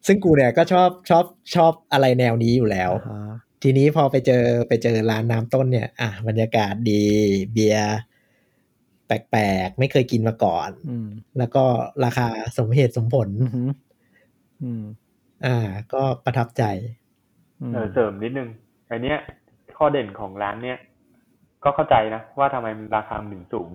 [0.06, 7.02] ซึ่งกูเนี่ยก็ชอบชอบชอบอะไรแนวนี้อยู่แล้วอ่าฮะทีนี้พอไปเจอไปเจอร้านน้ำต้นเนี่ย อะบรรยากาศดี
[7.52, 7.98] เบียร์
[9.06, 11.64] แปลกๆ ไม่เคยกินมาก่อนอืมแล้วก็
[12.04, 13.62] ราคาสมเหตุสมผลอือฮึ
[14.62, 14.82] อืม
[15.46, 15.56] อ่า
[15.92, 16.62] ก็ประทับใจ
[17.60, 18.48] อืมเออเสริมนิดนึง
[18.88, 19.18] ไอเนี้ย
[19.76, 20.78] ข้อเด่นของร้านเนี้ย
[21.64, 23.70] ก็เข้าใจนะว่าทำไมมันราคามันถึงสูง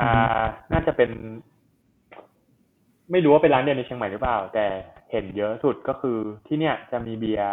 [0.00, 1.10] อ่า น่าจะเป็น
[3.10, 4.66] ไม่รู้ว่าเป็นร้านเดียวในเชียงใหม่หรือเปล่า แต่
[5.12, 7.52] เห็นเยอะสุดก็คือที่เนี่ยจะมีเบียร์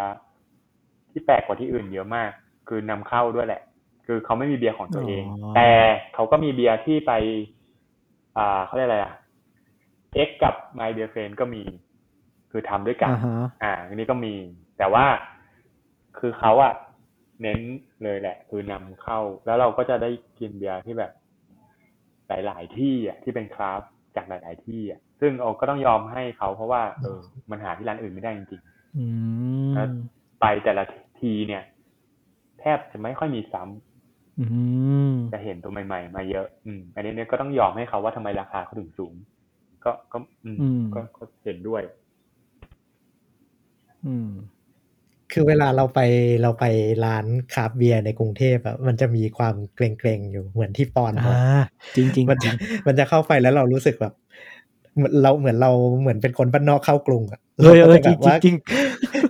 [1.12, 2.32] ที่แปลกกว่าที่อื่นเยอะมาก
[2.68, 3.62] คือนำเข้าด้วยแหละ
[4.06, 5.70] คือเขาไม่มีเบียร์ของตัวเอง แต่
[6.14, 7.12] เขาก็มีเบียร์ที่ไป
[8.38, 9.14] อ่าเขาเรียกอะไรอะ
[10.14, 11.64] เอ็กกับ My Dear Friend ก็มี
[12.52, 14.34] คือทำด้วยกันอ่าฮะอ่าอันนี้ก็มี
[14.78, 15.06] แต่ว่า
[16.20, 16.74] คือเขาอะ
[17.42, 17.60] เน้น
[18.04, 21.12] เลยแหละ คือนำเข้า แล้วเราก็จะได้กินเบียร์ที่แบบ
[22.28, 27.20] หลาย ๆ ที่อะที่เป็นคราฟต์จากหลาย ๆ ที่อะ ซึ่งโอก็ต้องยอมให้เขาเพราะว่าเออ
[27.52, 28.62] มันหาที่ร้านอื่นไม่ได้จริง
[28.96, 29.06] อื
[29.76, 30.84] ครับมๆไปแต่ละ
[31.20, 31.64] ทีเนี่ย
[32.60, 34.44] แทบจะไม่ค่อยมีซ้ำอื
[35.14, 39.14] มจะเห็นตัวใหม่ ๆ มาเยอะ อืม อันนี้เนี่ยก็ต้องยอมให้เขาว่าทำไมราคาเขาถึงสูง
[39.84, 41.82] ก็ก็ อืมอืมก็ก็เห็นด้วย
[44.06, 44.30] อืม
[45.32, 46.00] คือเวลาเราไป
[46.42, 46.66] เราไป
[47.06, 51.38] ร้านคราฟต์เบียร์ในกรุงเทพอะมันจะมีความเกรงๆอยู่เหมือนที่ปอนบอ่าอก
[51.96, 52.50] จริงจริงมันจะ
[52.88, 54.14] มันจะเข้าไปแล้วเรารู้สึกแบบ
[55.00, 58.56] เหมือนเราเหมือนเราเหมือนเป็นคนบ้านนอกเข้ากรุงอะเออเออราก็จจะริงแบบว่าจริง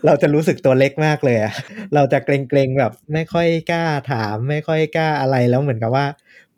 [0.05, 1.53] เราจะรู้สึกตัวเล็กมากเลยอะ
[1.95, 6.05] เราจะเกรงๆแบบไม่ค่อยกล้าถาม ไม่ค่อยกล้าอะไรแล้วเหมือนกับว่า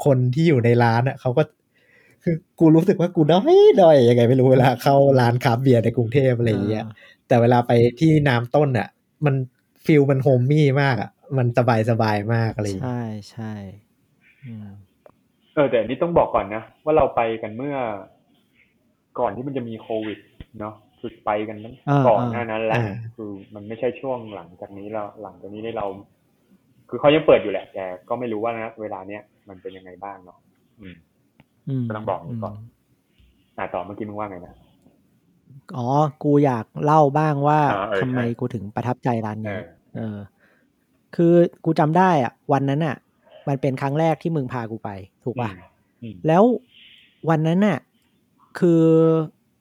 [0.06, 1.43] คนที่อยู่ในร้านอะเขาก็
[2.24, 6.86] คือกูรู้สึกว่ากูด้อยด้อยยังไงไม่รู้เวลาเข้าร้านคราฟต์เบียร์ในกรุงเทพอะไรอย่างเงี้ย
[7.28, 8.88] แต่เวลาไปที่น้ำต้นอะ
[9.26, 9.36] มัน
[9.86, 13.54] ฟิลมันโฮมมี่มากอะมันสบายสบายๆมากอะไรอย่างเงี้ยใช่ใช่
[14.45, 14.69] อืม
[15.56, 17.76] เออแต่อันนี้ต้องบอกก่อนนะ ว่าเราไปกันเมื่อ
[19.19, 20.19] ก่อนที่มันจะมีโควิด
[20.60, 22.82] เนาะคือไปกันตั้งอ่าก่อนอ่าหน้านั้นแหละ
[23.15, 25.86] คือมันไม่ใช่ช่วงหลังจากนี้เราหลังจากนี้ได้เรา
[26.89, 30.38] คือเขายังเปิดอยู่แหละ แต่ก็ไม่รู้ว่านะเวลาเนี้ยมันเป็นยังไงบ้างเนาะ
[30.80, 30.95] อืม
[31.67, 32.56] อืมก็ต้องบอกไว้ก่อนม
[33.58, 34.56] อ่าต่อเมื่อกี้มึงว่าไงนะ
[35.78, 35.88] อ๋อ
[36.24, 39.63] กูอยากเล่าบ้างว่าอ่าเออทำไมใช่กูถึงประทับใจร้านเอนี้อ
[39.95, 40.17] เออ
[41.15, 41.34] คือ
[41.65, 42.95] กูจำได้อะ วันนั้นอะ
[43.47, 44.89] มันเป็นครั้งแรกที่มึงพากูไป
[45.24, 45.50] ถูกป่ะ
[46.02, 46.43] อืมแล้ว
[47.30, 47.78] วันนั้นน่ะ
[48.59, 48.83] คือ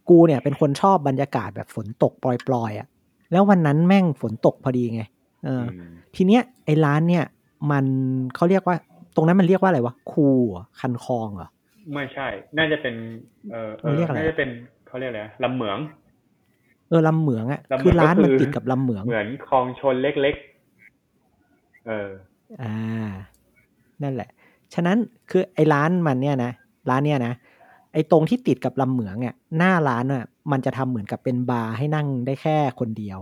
[0.09, 2.88] กูเนี่ยเป็นคนชอบบรรยากาศแบบฝนตกปล่อยๆอะ
[3.33, 5.03] แล้ววันนั้นแม่งฝนตกพอดีไง
[5.44, 7.24] เอออืมทีเนี้ยไอ้ร้านเนี่ย
[7.70, 7.85] มัน
[8.37, 8.76] เขาเรียกว่า
[9.14, 11.48] ตรงนั้นมันเรียกว่าอะไรวะ คูเหรอคันคลองเหรอ
[11.94, 12.94] ไม่ใช่ น่าจะเป็น
[13.53, 14.48] เออเอมันอเรียกอะไรน่าจะเป็น
[14.87, 15.79] เขาเรียกอะไรนะลำเหมือง
[16.88, 22.11] เออลำเหมืองอะลำเหมืองคือร้านก็คือมันติดกับลำเหมือง เหมือนคลองชนเล็กๆ เออ
[22.62, 22.74] อ่า
[24.03, 24.29] นั่นแหละ
[24.74, 24.96] ฉะนั้น
[25.31, 26.53] คือไอ้ร้านมันเนี่ยนะ
[26.90, 27.35] ร้านเนี่ยนะ
[27.92, 33.18] ไอ้ตรงที่ติดกับลำเหมืองอะหน้าร้านอะมันจะทำเหมือนกับเป็นบาร์ให้นั่งได้แค่คนเดียว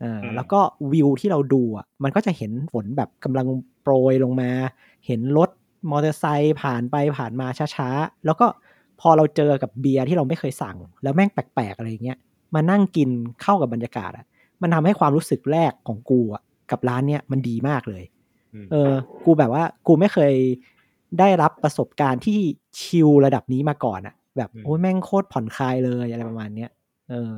[0.00, 0.60] เอออืมแล้วก็
[0.92, 3.46] วิวที่เราดูอะมันก็จะเห็นฝนแบบกำลัง
[3.82, 4.50] โปรยลงมา
[5.06, 5.50] เห็นรถ
[5.90, 7.46] มอเตอร์ไซค์ผ่านไปผ่านมา
[7.76, 8.46] ช้าๆ แล้วก็
[9.00, 12.18] พอเราเจอกับเบียร์ที่เราไม่เคยสั่ง แล้วแม่งแปลกๆอะไรอย่างเงี้ย
[12.54, 13.10] มานั่งกิน
[13.42, 14.26] เข้ากับบรรยากาศอะ
[14.62, 18.02] มันทำให้ความรู้สึกแรกของกูอะกับร้านเนี้ยมันดีมากเลย
[18.64, 18.92] มเออ
[19.24, 20.34] กูแบบว่ากูไม่เคย
[21.20, 22.38] ได้รับประสบการณ์ที่
[22.80, 26.70] ชิลระดับนี้มาก่อนอะแบบอืมโอ้ยแม่งโคตรผ่อนคลายเลยอะไรประมาณเนี้ย
[27.10, 27.32] เออ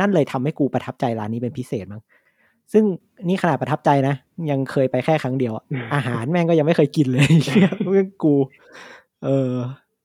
[0.00, 2.02] นั่นเลยทำให้กูประทับใจร้านนี้เป็นพิเศษมั้ง
[2.72, 2.84] ซึ่ง
[3.28, 4.14] นี่ขนาดประทับใจนะ
[4.50, 8.34] ยังเคยไปแค่ครั้งเดียวอะอาหารแม่งก็ยังไม่เคยกินเลยเหี้ยเรื่องกู
[9.24, 9.52] เออ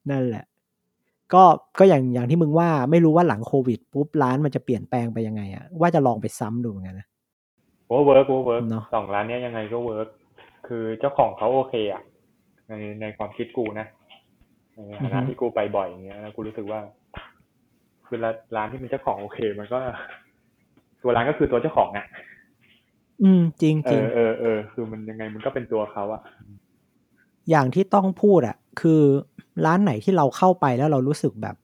[0.10, 0.46] นั่นแหละ
[1.34, 1.44] ก็
[1.80, 7.08] ก็อย่างอย่างที่มึงว่าไม่รู้ว่าหลังโควิดปุ๊บร้านมันจะเปลี่ยนแปลงไปยังไงอะว่าจะลองไปซ้ำดูเหมือนกันนะ
[7.88, 10.08] โอ้ work โอ้ work เนอะสองร้านเนี้ยยังไงก็ work
[10.68, 12.02] คือเจ้าของเขาโอเคอะ
[12.70, 13.88] ในในความคิดกูนะ
[14.76, 16.80] ในฐานะที่กูไปบ่อยอย่างเงี้ยแล้วกูรู้สึกว่า
[18.08, 19.80] คือร้านร้านที่เป็นเจ้าของโอเค มันก็
[21.02, 22.06] ตัวร้านก็คือตัวเจ้าของอะ
[23.24, 26.22] อืม จริงเอจริงอเออเออคือมันยังไงมันก็เป็นตัวเขาอะ
[27.50, 29.02] อย่างที่ต้องพูดอะคือ
[29.66, 31.56] ร้านไหนที่เราเข้าไปแล้วเรารู้สึกแบบ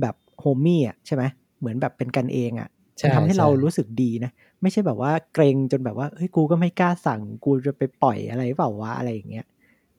[0.00, 1.24] แบบโฮมมี่อะใช่ไหม
[1.58, 2.68] เหมือนแบบเป็นกันเองอะ
[2.98, 4.30] ใช่มันทำให้ใช่เรารู้สึกดีนะ
[4.62, 9.57] ไม่ใช่แบบว่าเกรงจนแบบว่าเฮ้ยกูก็ไม่กล้าสั่ง กูจะไปปล่อยอะไรเปล่าวะอะไรอย่างเงี้ยเ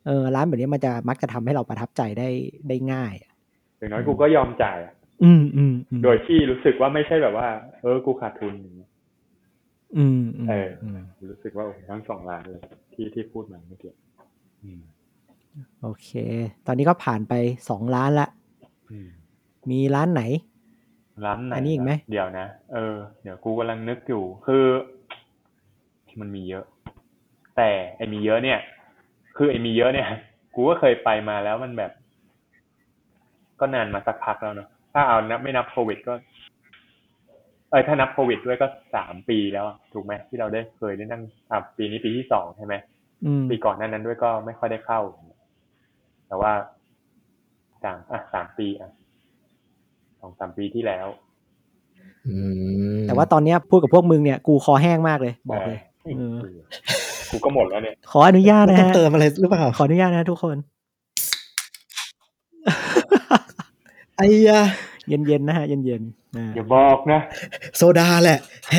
[0.10, 2.30] ออร้านแบบนี้มันจะมักจะทำให้เราประทับใจได้
[2.70, 3.32] ได้ง่ายอะ
[3.78, 4.94] อย่างน้อยกูก็ยอมจ่ายอะ
[5.24, 7.48] อืมอืมอืมโดยที่รู้สึกว่าไม่ใช่แบบว่า
[7.82, 8.90] เออกูขาดทุนอย่างเงี้ย
[9.98, 12.62] อืมอืมเอออืมรู้สึกว่าโอ้โหทั้งสองร้านเลย
[12.94, 13.92] ที่ที่พูดมาเมื่อกี้
[14.64, 14.82] อืม
[15.82, 16.10] โอเค
[16.68, 17.34] ตอนนี้ก็ผ่านไป
[17.70, 18.28] สองร้านละ
[18.92, 19.10] อืม
[19.72, 20.24] มีร้านไหน
[21.26, 24.66] ร้านไหนอันนี้อีกไหมเดี๋ยวนะเออเดี๋ยวกูกำลังนึกอยู่คือ
[26.20, 26.66] มันมีเยอะ
[27.58, 28.60] แต่ไอ้มีเยอะเนี่ย
[29.42, 30.08] คือไอ้มีเยอะเนี่ย
[30.56, 31.92] กูก็เคยไปมาแล้วมันแบบ
[33.60, 36.14] ก็นานมาสักพักแล้วเนาะถ้าเอานับไม่นับโควิดก็
[37.70, 41.22] เออถ้านับโควิดด้วยก็สามปีแล้วอะถูกไหมที่เราได้เคยได้นั่ง
[41.52, 42.74] อะปีนี้ปีที่สองใช่ไหม
[43.26, 45.02] อืมปีก่อนหน้านั้นด้วยก็ไม่ค่อยได้เข้า
[46.28, 46.52] แต่ว่า
[47.84, 48.92] สามอะสามปีอะ
[50.20, 51.08] สองสามปีที่แล้ว
[52.28, 52.36] อื
[52.98, 56.58] มแต่ว่าตอนเนี้ยพูดกับพวกมึงเนี่ย กูคอแห้งมากเลย บอกเลยเอเออ
[56.98, 60.58] อ กูก็หมดแล้วเนี่ย ขออนุญาตมันนะต้องฮะเติมอะไรหรือเปล่า ขออนุญาตนะทุกคน
[64.18, 64.60] ไอ้ยา
[65.08, 67.20] เย็นๆนะฮะ เย็นๆอ่าอย่าบอกนะ
[67.78, 68.40] โซดาแหละ
[68.72, 68.76] แฮ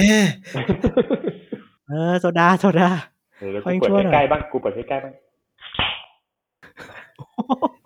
[1.88, 2.88] เออ โซดา โซดา
[3.38, 5.14] เดี๋ยวขอกูให้เปิดช่วยหน่อยใกล้ๆบ้าง กูเปิดใกล้ๆบ้าง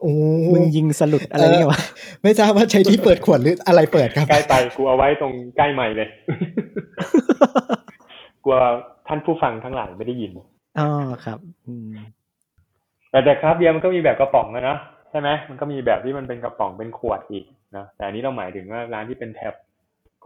[0.01, 0.13] โอ้
[0.53, 1.81] มึงยิงสลุดอะไรเนี่ยวะ
[2.23, 6.09] ไม่ทราบว่าใช้ที่เปิดขวดหรืออะไรเปิดครับ ใกล้ไปกูเอาไว้ตรงใกล้ใหม่เลย
[8.45, 8.57] กลัว
[9.09, 10.31] ท่านผู้ฟังทั้งหลายไม่ได้ยิน
[10.79, 10.89] อ๋อ
[11.25, 11.93] ครับ อืม
[13.11, 14.79] แต่แต่ครับเบียร์มันก็มีแบบกระป๋องนะเนอะ
[15.11, 17.45] ใช่ไหมมันก็มีแบบที่มันเป็นกระป๋องเป็นขวดอีก
[17.77, 19.55] นะแต่อันนี้เราหมายถึงว่าร้านที่เป็นแท็บ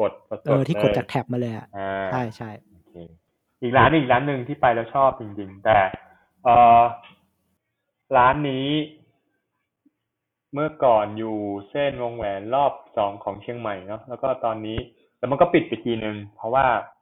[0.01, 2.95] กดสดๆเออ ที่กดเลยจากแท็บมาเลยอะ อ่า ใช่ใช่ โอเค
[3.63, 5.77] อีกร้านอีกร้านหนึ่งที่ไปแล้วชอบจริงๆ แต่
[6.45, 6.49] เอ
[6.81, 6.83] อ
[8.17, 8.69] ร้านนี้
[10.53, 11.37] เมื่อก่อนอยู่
[11.71, 14.79] เส้นวงแหวนรอบสองของเชียงใหม่เนาะแล้วก็ตอนนี้
[15.19, 16.98] แต่มันก็ปิดไปทีนึงเพราะว่าลูก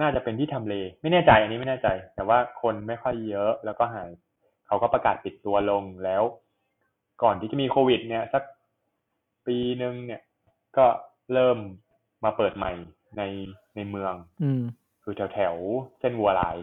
[0.00, 4.10] น่าจะเป็นที่ทำเล ไม่แน่ใจอันนี้ไม่แน่ใจ แต่ว่าคนไม่ค่อยเยอะแล้วก็หาย
[4.66, 6.22] เขาก็ประกาศปิดตัวลงแล้ว
[7.22, 8.42] ก่อนที่จะมีโควิด เนี่ย สัก
[9.46, 10.22] ปีหนึ่งเนี่ย
[10.76, 10.86] ก็
[11.32, 11.58] เริ่ม
[12.24, 12.72] มาเปิดใหม่
[13.16, 13.22] ใน
[13.76, 14.62] ในเมือง อืม
[15.02, 16.56] คือแถวแถวๆเส้นวัวลาย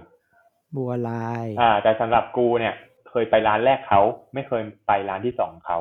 [0.75, 2.73] บัวลาย อ่า แต่สำหรับกูเนี่ย
[3.09, 4.01] เคยไปร้านแรกเขา
[4.33, 5.79] ไม่เคยไปร้านที่สองเขา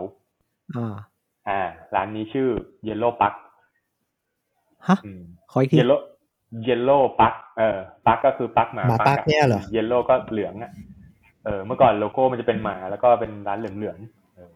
[0.77, 0.95] อ่า
[1.49, 1.61] อ่า
[1.95, 2.49] ร้านนี้ชื่อ
[2.89, 3.35] Yellow Pug
[4.89, 6.12] ฮะอืมขออีกที Yellow Yellow Park
[7.59, 10.73] เออ Park ก็คือปักหมาหมาปักเนี่ยเหรอเยลโล่ก็เหลืองอะ
[11.45, 14.53] เออเมื่อก่อนโลโก้มันจะเป็นหมาแล้วก็เป็นร้านเหลืองๆเออ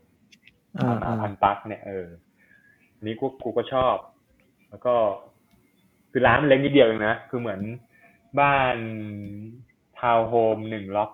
[0.77, 2.07] อ่าหมาอ่าพันธุ์ปั๊กเนี่ยเออ
[2.97, 3.97] อันนี้กูกูก็ชอบ
[4.71, 4.95] แล้วก็
[6.11, 7.61] คือร้านมันเล็กนิดเดียวเองนะคือเหมือน
[8.41, 8.77] บ้าน
[9.99, 11.11] ทาวน์โฮมหนึ่งล็อก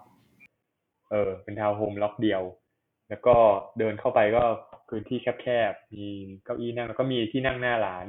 [1.10, 2.42] เออ เป็นทาวน์โฮมล็อกเดียว
[3.08, 3.36] แล้วก็
[3.78, 4.42] เดินเข้าไปก็
[4.88, 6.06] พื้นที่แคบๆมี
[6.44, 8.06] เก้าอี้นั่งแล้วก็มีที่นั่งหน้าร้าน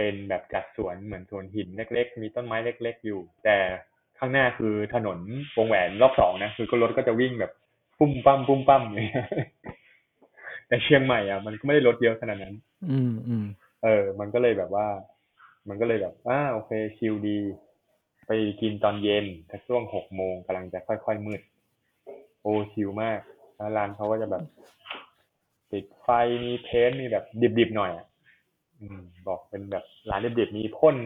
[0.00, 3.56] เป็นแบบจัดสวนเหมือนสวนหินเล็ก ๆ มีต้นไม้เล็ก ๆ อยู่ แต่
[4.18, 5.18] ข้างหน้าคือถนน
[5.56, 7.52] วงแหวนรอบสองนะคือก็รถก็จะวิ่งแบบ
[7.98, 9.06] ปุ้มปั้มปุ้มปั้มเลย
[10.68, 12.54] แต่เชียงใหม่อะมันก็ไม่ได้รถเยอะขนาดนั้น
[12.90, 13.44] อืมอืม
[13.84, 14.86] เออ มันก็เลยแบบว่า
[15.68, 17.38] มันก็เลยแบบอ่าโอเคชิลดี
[18.26, 21.40] ไปกินตอนเย็นถ้าช่วงหกโมงกำลังจะค่อยๆมืด
[22.42, 23.20] โอ้ชิลมาก
[23.56, 24.42] แล้วร้านเขาก็จะแบบ
[25.72, 26.08] ติดไฟ
[26.44, 27.24] มีเพ้นท์มีแบบ
[27.58, 28.09] ดิบๆหน่อยอะอืม
[29.28, 30.96] บอกเป็นแบบร้านดิบๆมีพ่น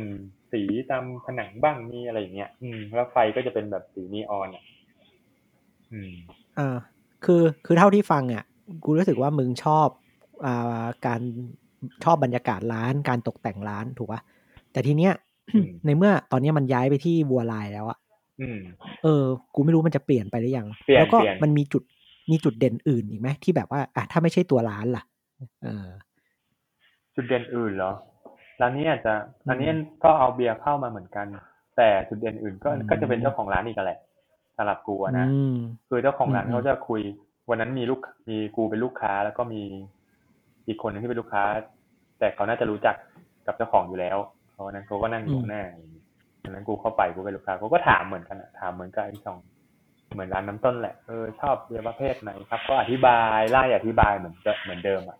[0.52, 4.62] สีตามผนังบ้างมีอะไรอย่างเงี้ยอืม แล้วไฟก็จะเป็นแบบสีนีออนอะ
[5.92, 6.12] อืม
[6.58, 6.76] อ่า
[7.24, 8.44] คือคือเท่าที่ฟังอะ
[8.84, 9.88] กูรู้สึกว่ามึงชอบ
[10.46, 11.20] อ่าการ
[12.04, 14.20] ชอบบรรยากาศร้านการตกแต่งร้านถูกปะ
[14.72, 15.12] แต่ทีเนี้ย
[15.54, 17.98] อืมในเมื่อตอนนี้มันย้ายไปที่บัวลายแล้วอะ
[18.40, 18.60] อืม
[19.02, 21.82] เออ กูไม่รู้มันจะเปลี่ยนไปหรือยังเปลี่ยนแล้วก็เปลี่ยนมันมีจุด
[22.30, 25.04] มีจุดเด่นอื่นอีกไหมที่แบบว่าอะถ้าไม่ใช่ตัวร้านล่ะ
[25.62, 25.87] เออ
[27.14, 27.92] จุดเด่นอื่นเหรอ
[28.61, 29.70] ร้านนี้อาจจะอืมอันนี้
[30.05, 31.27] ก็เอาเบียร์เข้ามาเหมือนกัน
[31.77, 33.98] แต่จุดเด่นอื่นก็อืมก็จะเป็นเจ้าของร้านอีกแหละ
[34.57, 35.57] สำหรับกูอะนะอืม
[35.88, 37.00] คือเจ้าของร้านอืมเขาจะคุย
[37.48, 38.00] วันนั้นมีลูก
[38.31, 39.62] มีกูเป็นลูกค้า แล้วก็มี
[40.66, 41.42] อีกคนหนึงที่เป็นลูกค้า
[42.18, 42.96] แต่เขาน่าจะรู้จัก
[43.46, 44.16] กับเจ้าของอยู่แล้ว
[44.53, 45.64] เพราะวันนั้นเขาก็นั่งอยู่ข้างหน้า
[46.42, 49.38] วันนั้นกูเข้าไปกูเป็นลูกค้าเขาก็ถามเหมือนกันอะถามเหมือนกับไอ้สอง
[50.12, 55.18] เหมือนร้านน้ำต้นแหละเออชอบเบียร์ประเภทไหนครับ ก็อธิบายไล่อธิบายเหมือนเดิมเหมือนเดิมอะ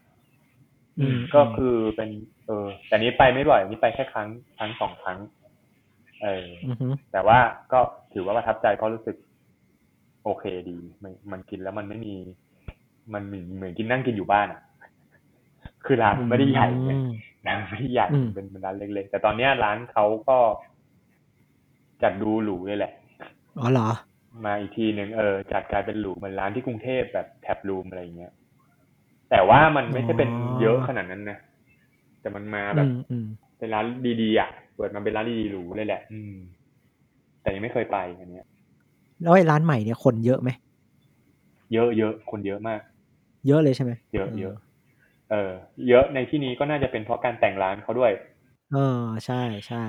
[1.01, 2.11] อืมก็คือเป็น
[2.47, 4.29] เออแต่นี้ไปไม่บ่อยนี่ไปแค่ครั้ง
[4.59, 5.19] ครั้งสองครั้ง
[6.23, 7.39] เอออือฮึแต่ว่า
[7.73, 7.81] ก็
[8.13, 9.17] ถือว่าประทับใจเพราะรู้สึก
[10.25, 12.15] โอเคดีมันมันกินแล้วมันไม่มี
[13.15, 14.61] มันเหมือนเหมือนกินนั่งกินอยู่บ้านอะ
[15.85, 17.11] คือร้านมันไม่ได้ใหญ่ไงอืม
[17.47, 20.39] ร้านไม่ได้ใหญ่อืมเป็นเป็นร้านเล็กๆแต่ตอนเนี้ยร้านเขาก็
[22.03, 22.93] จัดดูหรูเลยแหละ
[23.61, 23.89] อ๋อเหรอ
[24.45, 28.33] มาอีกทีหนึ่งเออจัดกลายเป็นหรูเหมือนร้านที่กรุงเทพแบบแท็บรูมอะไรเงี้ย
[29.35, 31.39] แต่ว่ามันไม่ใช่เป็นอ๋อเยอะขนาดนั้นนะ
[32.21, 33.27] แต่มันมาแบอืบมอืม
[33.59, 33.87] เป็นร้าน
[34.23, 36.35] ดีๆอะเปิดมาเป็นร้านดีๆหรูเลยแหละ อืม
[37.43, 38.47] แต่ยังไม่เคยไปอันเนี้ย
[39.23, 40.51] แล้วไอ้ร้านใหม่เนี่ยคนเยอะไหม
[41.73, 42.81] เยอะเยอะคนเยอะมาก
[43.47, 44.55] เยอะเลยใช่ไหมเยอะเยอะ
[45.31, 45.53] เออ
[45.89, 48.13] เยอะในที่นี้ก็น่าจะเป็นเพราะการแต่งร้านเขาด้วย
[48.73, 49.85] เออ ใช่ใช่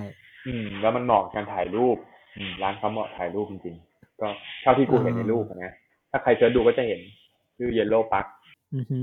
[0.47, 1.97] อืม แล้วมันเหมาะกับการถ่ายรูป
[2.37, 4.27] อืม ร้านเขาเหมาะถ่ายรูปจริงๆ ก็
[4.61, 5.73] เท่าที่กูเห็นในรูปอะนะ
[6.11, 7.01] ถ้าใครเสิร์ชดูก็จะเห็น
[7.57, 8.25] ชื่อ Yellow Park
[8.75, 8.99] อือฮึ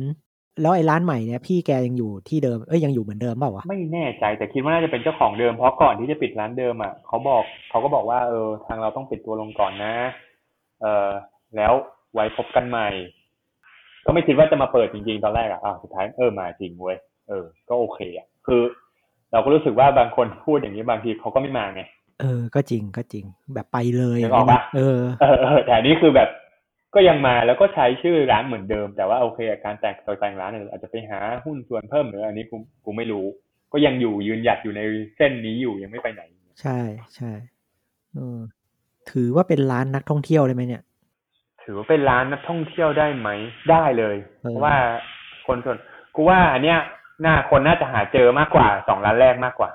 [0.61, 9.95] แล้วไอ้ร้านใหม่เนี่ยพี่แกยังอยู่ที่เดิมเอ้ยยังอยู่เหมือนเดิมเปล่าวะไม่แน่ใจแต่คิดว่าน่าจะเป็นเจ้าของเดิมเพราะก่อนที่จะปิดร้านเดิมอะเขาบอกเขาก็บอกว่าเออทางเราต้องปิดตัวลงก่อนนะ
[10.83, 11.09] เออ
[11.57, 11.73] แล้ว
[12.15, 12.88] ไว้พบกันใหม่
[14.07, 16.97] ก็ไม่คิดว่าจะมาเปิดจริงๆตอนแรกอะอ้าวสุดท้ายเออมาจริงเว้ย
[17.29, 18.62] เออ ก็โอเคอะคือ
[19.33, 21.83] เราก็รู้สึกว่าบางคนพูดอย่างนี้บางทีเขาก็ไม่มาไง
[22.21, 26.29] เออ ก็จริงก็จริง แบบไปเลยนึกออกปะเออเออเออแต่อันนี้คือแบบ
[26.94, 33.26] ก็ยังมาแล้วก็ใช้ชื่อร้านเหมือนเดิม แต่ว่าโอเคอะการแต่งตกแต่งร้านเนี่ยอาจจะไปหาหุ้นส่วนเพิ่มหรืออันนี้กูกูไม่รู้
[33.72, 34.83] ก็ยังอยู่ยืนหยัดอยู่ใน
[35.16, 36.22] เส้นนี้อยู่ยังไม่ไปไหน
[36.61, 36.78] ใช่
[37.14, 37.33] ใช่
[38.14, 38.38] เออ
[39.11, 40.83] ถือว่าเป็นร้านนักท่องเที่ยวเลยไหมเนี่ย
[41.62, 43.28] ถือว่าเป็นร้านนักท่องเที่ยวได้ไหม
[43.70, 44.76] ได้เลยเออเพราะว่า
[45.46, 45.76] คนส่วน
[46.14, 46.78] กูว่าอันเนี้ย
[47.22, 49.70] หน้าคนน่าจะหาเจอมากกว่าสองร้านแรกมากกว่า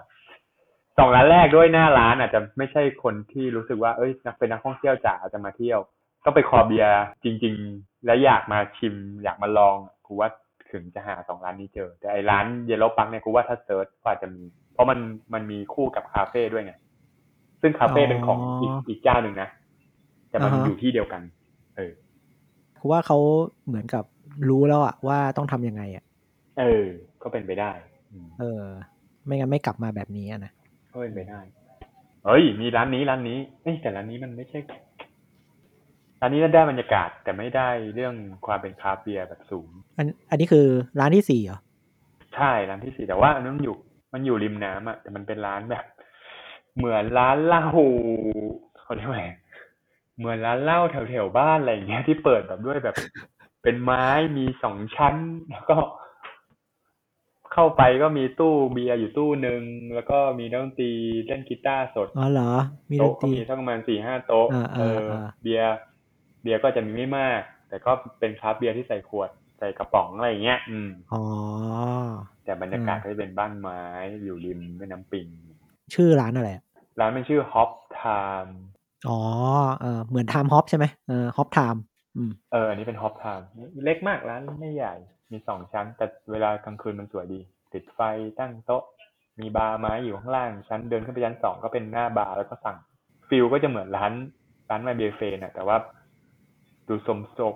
[0.98, 5.80] สองร้านแรกด้วยหน้าร้านอาจจะไม่ใช่คนที่รู้สึกว่าเอ้ยนักเป็นนักท่องเที่ยวจ๋าจะมาเที่ยว
[6.28, 10.30] ก็ไปคอเบียร์จริง ๆ และอยากมาชิมอยากมาลองกูว่า
[10.72, 15.00] ถึงจะหาสองร้านนี้เจอ แต่ไอ้ร้านเยลโล่ปังเนี่ยกูว่าถ้า search ก็อาจจะมี เพราะมัน
[15.34, 16.74] มันมีคู่กับคาเฟ่ด้วยไง
[17.62, 19.50] ซึ่งคาเฟ่เป็นของอีกอีกเจ้าหนึ่งนะ
[20.30, 21.22] แต่มันอ่าฮะอยู่ที่เดียวกัน
[21.78, 21.92] เออ
[22.76, 23.18] เพราะว่าเขา
[23.68, 24.04] เหมือนกับ
[24.50, 26.04] รู้แล้วอะว่าต้องทำยังไงอะ
[26.60, 26.86] เออ
[27.24, 27.72] ก็เป็นไปได้
[28.12, 28.64] อืมเออ
[29.26, 30.52] ไม่งั้นไม่กลับมาแบบนี้อะนะ
[30.92, 31.40] ก็เป็นไปได้
[32.26, 34.60] เฮ้ย มีร้านนี้ร้านนี้เอ้ยแต่ร้านนี้มันไม่ใช่
[36.22, 38.14] ร้านนี้ได้บรรยากาศแต่ไม่ได้เรื่อง
[38.46, 40.68] ความเป็นคราฟต์เบียร์แบบสูง อันอันนี้คือ
[41.00, 41.60] ร้านที่สี่เหรอ
[42.36, 43.76] ใช่ร้านที่สี่แต่ว่าอันนั้นมันอยู่
[44.14, 45.86] มันอยู่ริมน้ำอะแต่มันเป็นร้านแบบ
[46.78, 47.68] เหมือนร้านเหล้า
[48.82, 49.30] เขาเรียกว่าไง
[50.18, 52.96] เหมือนร้านเหล้าแถวแถวๆบ้านอะไรอย่างเงี้ยที่เปิดแบบด้วยแบบ
[53.64, 54.06] เป็นไม้
[54.38, 55.16] มีสองชั้น
[55.52, 55.78] แล้วก็
[57.54, 59.62] เข้าไปก็มีตู้เบียร์อยู่ตู้หนึ่ง
[59.96, 60.92] แล้วก็มีนักดนตรี
[61.26, 62.52] เล่นกีตาร์สดอ๋อเหรอ
[62.92, 69.30] มีดโต๊ะนก็ตรีมีสักประมาณสี่ห้าโต๊ะอ่าเออ่าออ่าเบียร์เบียร์ก็จะมีไม่มาก แต่ก็เป็นคราฟต์เบียร์ที่ใส่ขวด
[69.60, 71.22] ใส่กระป๋องอะไรอย่างเงี้ย อืมอ๋อ
[72.46, 73.82] แต่บรรยากาศอืมก็จะเป็นบ้านไม้
[74.24, 75.28] อยู่ริมแม่น้ำปิง
[75.94, 76.64] ชื่อร้านอะไรอะ
[77.00, 78.52] ร้านมันชื่อ Hop Time
[79.10, 79.20] อ๋อ
[79.82, 81.82] เออเหมือน Time Hop ใช่ไหมเออ Hop Time
[82.16, 83.46] อืมเอออันนี้เป็น Hop Time
[83.84, 84.96] เล็กมากร้านไม่ใหญ่
[85.32, 87.40] มีสองชั้น แต่เวลากลางคืนมันสวยดี
[87.74, 88.00] ติดไฟ
[88.40, 88.84] ตั้งโต๊ะ
[89.40, 92.78] มีบาร์ไม้อยู่ข้างล่าง ชั้นเดินขึ้นไปชั้นสองก็เป็นหน้าบาร์แล้วก็สั่ง
[93.30, 94.14] feel ก็จะเหมือนร้าน
[94.70, 95.78] ร้าน My Beer Friend อะแต่ว่า
[96.88, 97.56] ดูสมโซม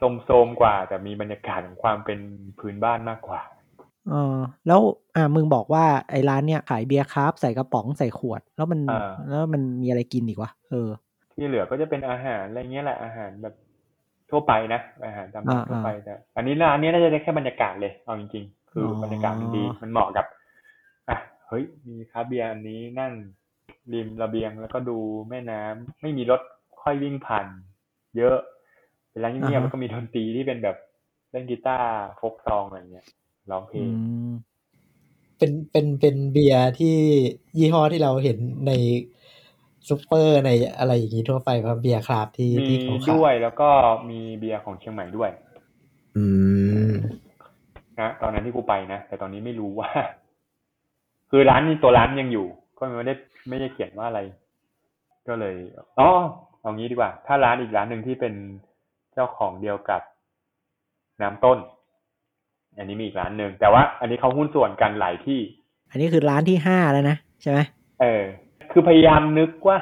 [0.00, 2.18] สมโซมกว่า แต่มีบรรยากาศของความเป็น
[2.58, 3.40] พื้นบ้านมากกว่า
[4.08, 4.80] เออแล้ว
[5.16, 10.88] อ่ามึงบอกว่าไอ้ร้านเนี่ยขายเบียร์คราฟต์ใส่กระป๋องใส่ขวด แล้วมันอ่าแล้วมันมีอะไรกินอีกวะเออ
[11.32, 13.54] ที่เหลือก็จะเป็นอาหารอะไรเงี้ยแหละอาหารแบบ
[14.30, 20.26] ทั่วไปนะอาหารตามร้านอ่าทั่วไปอ่าแต่อันนี้ร้านนี้น่าจะได้แค่บรรยากาศเลยเอาจริง ๆ คือออบรรยากาศมันดีมันเหมาะกับ
[21.08, 21.16] อะ
[21.48, 23.12] เฮ้ยมีคราฟต์เบียร์อันนี้นั่ง
[23.92, 24.98] ริมระเบียงแล้วก็ดู
[25.30, 26.40] แม่น้ำไม่มีรถ
[26.82, 27.46] ค่อยวิ่งผ่าน
[28.16, 28.36] เยอะ
[29.12, 30.76] เป็นร้านเงียบๆแล้วก็มีดนตรีที่เป็นแบบ
[31.30, 33.06] เล่นกีตาร์ folk song อะไรเงี้ย
[33.50, 33.88] ร้องเพลอื
[34.26, 34.28] ม
[35.38, 36.96] เป็นเป็นเป็นเบียร์ที่
[37.58, 38.70] ยี่ห้อที่เราเห็นใน
[39.88, 43.68] ซูเปอร์ในอะไรอย่างนี้ทั่วไปครับเบียร์คราฟต์ที่มีที่เขาขายด้วยแล้วก็
[44.10, 45.30] มีเบียร์ของเชียงใหม่ด้วย
[46.16, 46.24] อื
[46.90, 46.92] ม
[48.00, 49.90] นะตอนนั้นที่กูไปนะแต่ตอนนี้ไม่รู้ว่า
[51.30, 52.46] คือร้านนี้ตัวร้านยังอยู่
[52.78, 53.14] ก็ก็ไม่ได้
[53.48, 54.20] ไม่ได้เขียนว่าอะไร
[55.28, 55.56] ก็เลย
[55.98, 56.08] อ๋อ
[56.60, 58.34] เอางี้ดีกว่า ถ้าร้านอีกร้านหนึ่งที่เป็น
[59.14, 60.02] เจ้าของเดียวกับ
[61.22, 61.58] น้ำต้น
[62.76, 65.40] อันนี้มีอีกร้านหนึ่งแต่ว่า อันนี้เขาหุ้นส่วนกันหลายที่
[65.90, 67.58] อันนี้คือร้านที่ห้าแล้วนะใช่ไหม
[68.00, 68.22] เออ
[68.70, 69.78] คือพยายามนึกว่า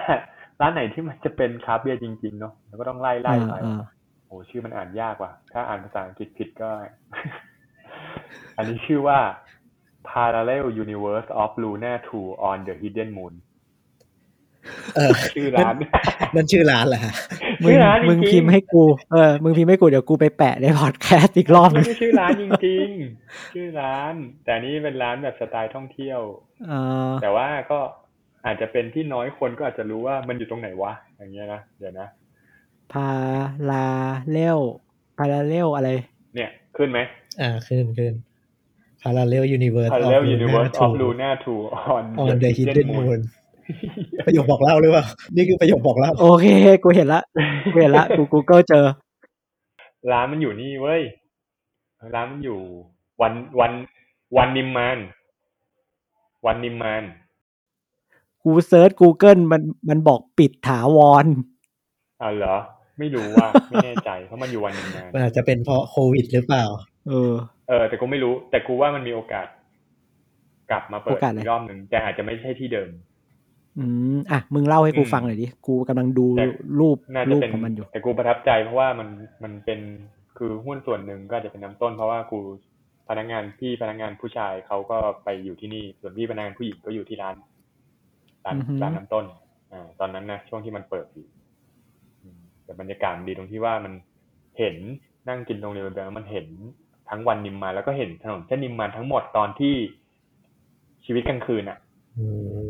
[0.61, 3.81] ร้านไหนที่มันจะเป็นคราฟต์เบียร์จริง ๆ เนาะแล้วก็ต้องไล่ไล่ไปเออ
[4.27, 6.69] โอ้ชื่อมันอ่านยากว่ะ ถ้าอ่านภาษาอังกฤษผิดก็
[8.57, 9.19] อันนี้ชื่อว่า
[10.11, 13.35] Parallel Universe of Luna 2 on the Hidden Moon
[14.97, 15.75] เออชื่อร้าน
[16.35, 17.12] นั่นชื่อร้านเหรอฮะ
[17.64, 26.20] มึงชื่อร้านจริงๆมึงพิมพ์ให้กู เออ มึงพิมพ์ให้กูเดี๋ยวกูไปแปะในพอดแคสต์อีกรอบหนึไม่งใช่ชื่อร้านจริงๆ ชื่อร้าน แต่อันนี้เป็นร้านแบบสไตล์ท่องเที่ยว
[26.68, 26.73] เอ
[27.09, 27.79] อแต่ว่าก็
[28.46, 32.09] อาจจะเป็นที่น้อยคนก็อาจจะรู้ว่ามันอยู่ตรงไหนวะ อย่างเงี้ยนะ เดี๋ยวนะ
[32.92, 33.09] พา
[33.70, 33.87] ลา
[34.31, 34.61] เลล
[35.18, 35.88] พาลาเลลอะไร
[36.35, 36.99] เนี่ยขึ้นไหม
[37.40, 38.14] อ่าขึ้นขึ้น
[39.03, 43.20] Parallel Universe Parallel of Luna Universe of 2 Luna 2 on on the Hidden Moon
[44.26, 45.04] ประโยคบอกเล่าหรือเปล่า
[45.37, 46.46] นี่คือประโยคบอกเล่า โอเค
[46.85, 47.22] กูเห็นละ
[47.72, 48.85] กูเห็นละ กู Google เจอ
[50.12, 51.02] ร้านมันอยู่นี่เว้ย
[52.14, 52.61] ร้านมันอยู่
[53.20, 53.72] วันวัน
[54.37, 54.98] วันนิมมาน
[56.46, 57.04] วันนิมมาน
[58.42, 61.26] กูเซิร์ช Google มันมันบอกปิดถาวร
[62.22, 62.56] อ่าเหรอ
[62.98, 66.64] ไม่รู้ว่าไม่แน่ใจ เพราะมันอยู่วันนิมมานมันอาจจะเป็นเพราะโควิดหรือเปล่า
[67.09, 67.33] เออ
[67.68, 69.46] เออ แต่กูไม่รู้ แต่กูว่ามันมีโอกาส
[70.70, 72.90] กลับมาเปิดโอกาสอะไรอีกรอบหนึ่งแต่อาจจะไม่ใช่ที่เดิม
[73.81, 76.47] อืมอะมึงเล่าให้กูอืมฟังหน่อยดิ กูกำลังดูแต่
[76.81, 79.09] รูปน่าจะรูปเป็นของมันอยู่ แต่กูประทับใจเพราะว่ามัน
[79.43, 79.81] มันเป็น
[80.38, 82.38] คือหุ้นส่วนหนึ่งก็อาจจะเป็นน้ำต้น เพราะว่ากู
[83.09, 87.37] พนักงานพี่พนักงานผู้ชายเขาก็ไปอยู่ที่นี่ ส่วนพี่พนักงานผู้หญิงก็อยู่ที่ร้าน
[88.45, 89.25] ร้านอือฮึร้านน้ำต้น
[89.73, 91.27] อ่าตอนนั้นนะช่วงที่มันเปิดอยู่
[92.23, 93.93] อืมแต่บรรยากาศมันดีตรงที่ว่ามัน
[94.59, 94.77] เห็น
[95.29, 96.47] นั่งกินตรงเรียนแบบมันเห็น
[97.11, 99.75] ทั้งวันนิมมานแล้วก็เห็นถนนเส้นนิมมานทั้งหมดตอนที่
[101.05, 101.79] ชีวิตกลางคืนอะ
[102.19, 102.27] อื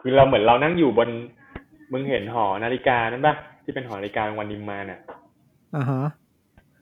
[0.00, 1.08] คือเราเหมือนเรานั่งอยู่บน
[1.92, 3.34] มึงเห็นหอนาฬิกานั่นปะ
[3.64, 5.00] ที่เป็นหอนาฬิกาวันนิมมานอะ
[5.76, 6.02] อ่าฮะ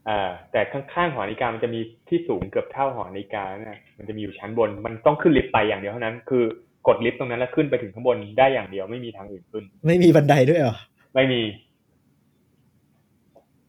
[0.08, 6.44] อ่าแต่ข้างๆหอนาฬิกามันจะมีที่สูงเกือบเท่าหอนาฬิกานะมันจะมีอยู่ชั้นบน มันต้องขึ้นลิฟต์ไปอย่างเดียวเท่านั้น คือ
[6.86, 10.76] กดลิฟต์ตรงนั้นแล้วขึ้นไปถึงข้างบนได้อย่างเดียวไม่มีทางอื่นขึ้น ไม่มีบันไดด้วยเหรอ
[11.14, 11.40] ไม่มี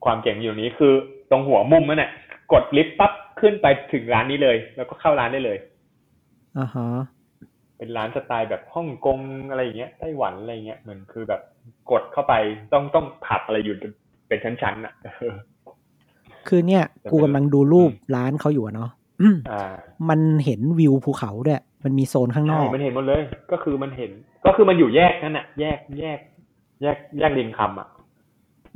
[0.06, 0.94] ความเจ๋งอยู่นี้คือ
[1.30, 2.12] ตรงหัวมุมนั่นแหละ
[2.54, 5.58] กดลิฟต์ปั๊บขึ้นไปถึงร้านนี้เลย แล้วก็เข้าร้านได้เลย
[6.58, 6.88] อ่าฮะ
[7.78, 11.42] เป็นร้านสไตล์แบบฮ่องกงอะไรอย่างเงี้ยไต้หวันอะไรเงี้ยเหมือนคือแบบ
[11.92, 12.34] กดเข้าไป
[12.74, 13.76] ต้องต้องผับอะไรอยู่
[14.28, 14.94] เป็นชั้นๆอะ
[16.48, 19.74] คือเนี่ยแต่เป็นกูกำลังดูรูปอืมร้านเขาอยู่อะเนาะอืมอ่า
[20.10, 24.12] มันเห็นวิวภูเขาด้วยมันมีโซนข้างนอกใช่มันเห็นหมดเลย ก็คือมันเห็น
[24.46, 26.20] ก็คือมันอยู่แยกนั่นน่ะ แยกแยก
[26.82, 27.88] แยกแยกริมคำอะ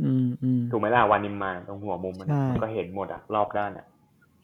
[0.03, 3.85] อืมอืมถูกไหมล่ะวานิมมานตรงหัวมุมมันใช่มันก็เห็นหมดอะรอบด้านอะ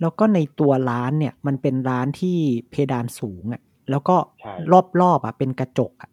[0.02, 2.38] แล้วก็ในตัวร้านเนี่ย มันเป็นร้านที่
[2.72, 4.54] เพดานสูงอะ แล้วก็ใช่
[5.02, 6.12] รอบๆอะเป็นกระจกอะ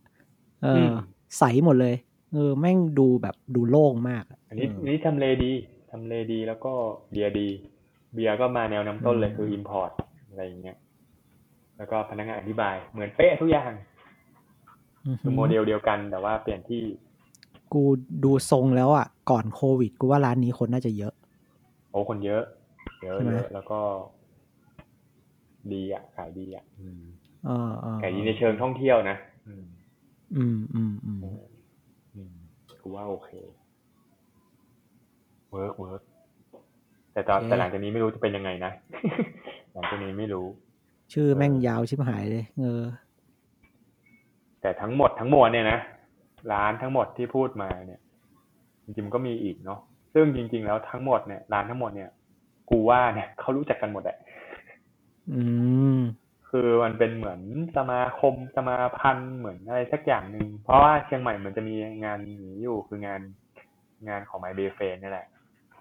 [0.62, 0.94] เอออม
[1.38, 1.94] ใสหมดเลย
[2.32, 5.52] เออ แม่งดูแบบดูโล่งมากะอันนี้เอออันนี้ทำเลดี
[5.90, 6.72] ทำเลดีแล้วก็
[7.10, 7.48] เบียร์ดี
[8.14, 9.90] เบียร์ก็มาแนวน้ำต้นเลยอืมคือ import
[10.28, 10.76] อะไรอย่างเงี้ย
[11.76, 13.72] แล้วก็พนักงานอธิบายเหมือนเป๊ะทุกอย่าง
[15.06, 16.82] อือหืคืออโมเดลเดียวกันแต่ว่าเปลี่ยนที่
[17.72, 17.82] กู
[18.24, 21.14] ดูทรงแล้วอะ ก่อนโควิด กูว่าร้านนี้คนน่าจะเยอะ
[21.90, 22.42] โอ้คนเยอะ
[23.02, 23.80] เยอะใช่ไหมเยอะแล้วก็
[25.72, 26.64] ดีอะ ขายดีอะ
[27.48, 29.64] อืมเออเออขายดีในเชิงท่องเที่ยวนะอืม
[30.36, 31.18] อืมอืมอืม
[32.14, 32.34] อืม
[32.82, 33.30] กูว่าโอเค
[35.50, 36.02] work work
[37.12, 38.72] แต่ตอนแต่หลังจากนี้ไม่รู้จะเป็นยังไงนะ
[39.72, 40.46] หลังจากนี้ไม่รู้
[41.12, 42.82] ชื่อแม่งยาวชิบหายเลย เออ
[44.60, 45.78] แต่ทั้งหมดทั้งมวลเนี่ยนะ
[46.52, 48.00] ร้านทั้งหมดที่พูดมาเนี่ย
[48.84, 49.80] จริงๆมันก็มีอีกเนาะ
[50.14, 52.10] ซึ่งจริง ๆ แล้วทั้งหมดเนี่ยร้านทั้งหมดเนี่ย
[52.70, 54.16] กูว่าเนี่ยเขารู้จักกันหมดแหละ
[55.32, 55.42] อื
[55.98, 56.00] ม
[56.56, 57.40] คือมันเป็นเหมือน
[57.76, 63.20] สมาคมสมาพันธ์เหมือนอะไรสักอย่างหนึ่งเพราะว่าเชียงใหม่มันจะมีงานนี้อยู่คืองาน
[64.08, 65.26] งานของ My b a y f r i e n d นี่แหละ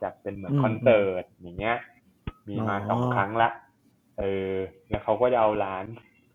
[0.02, 1.78] จัดเป็นเหมือนอืมคอนเสิร์ตอย่างเงี้ย
[2.50, 3.50] มีมาอ๋อสองครั้งละ
[4.20, 4.54] เออ
[4.90, 5.86] แล้วเขาก็จะเอาร้าน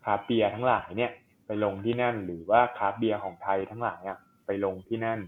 [0.03, 1.11] คราฟต์เบียร์ทั้งหลายเนี่ย
[1.45, 5.19] ไปลงที่นั่นหรือว่าคราฟต์เบียร์ของไทยทั้งหลายอะไปลงที่นั่น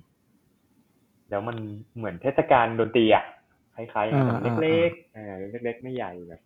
[1.29, 1.57] แล้วมัน
[1.97, 3.25] เหมือนเทศกาลดนตรีอะ
[3.75, 5.33] คล้ายๆกันอ่าอ่าเล็กๆเออ
[5.65, 6.41] เล็กๆไม่ใหญ่แบบ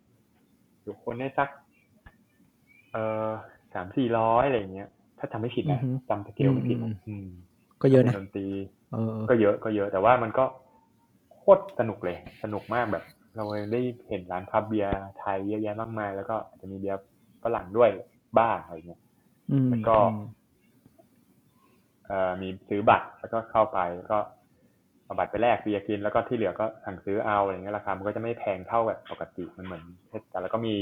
[0.82, 1.48] อยู่คนได้สัก
[2.96, 3.30] เออ
[3.74, 4.88] สามสี่ร้อยอะไรอย่างเงี้ย
[5.18, 7.26] ถ้าจำไม่ผิดนะอือฮึจำสเกลไม่ผิดอืมอืม
[7.82, 8.46] ก็เยอะนะดนตรี
[8.92, 10.44] เออก็เยอะก็เยอะ แต่ว่ามันก็
[11.36, 13.04] โคตรสนุกเลย สนุกมากแบบ
[13.36, 16.98] เราได้เห็นร้านคราฟต์เบียร์ไทยเยอะแยะมากมาย แล้วก็อาจจะมีเบียร์
[17.42, 17.90] ฝรั่งด้วย
[18.38, 19.00] บ้างอะไรเงี้ย
[19.50, 20.18] อืมแล้วก็อืม
[22.06, 24.18] เอ่อมีซื้อบัตรแล้วก็เข้าไปแล้วก็
[25.04, 30.74] เอาบัตรไปแลกเบียร์กินแล้วก็ที่เหลือก็สั่งซื้อเอาอะไรเงี้ยราคามันก็จะไม่แพงเท่าแบบปกติมันเหมือนเทศกาลแล้วก็มี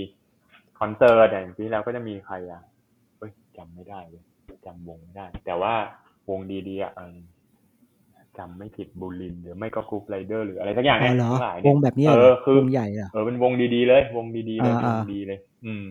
[0.80, 2.62] คอนเสิร์ตอย่างที่แล้วก็จะมีใครอะ
[3.18, 4.24] เฮ้ยจำไม่ได้เลย
[4.66, 5.74] จำวงไม่ได้ แต่ว่า
[6.30, 7.16] วงดีๆอะเออ
[8.38, 15.84] จำไม่ผิดบูลินหรือไม่ก็กรุ๊ปไรเดอร์หรืออะไรสักอย่างอ๋เนี่อยเหรอทั้งหลายวเนี่งยแบบนี้เอเหรอคือวงใหญ่เหรอเออเป็นวงดีๆเลยวงดีๆเลยอ่าวอ่างดีเลย อืม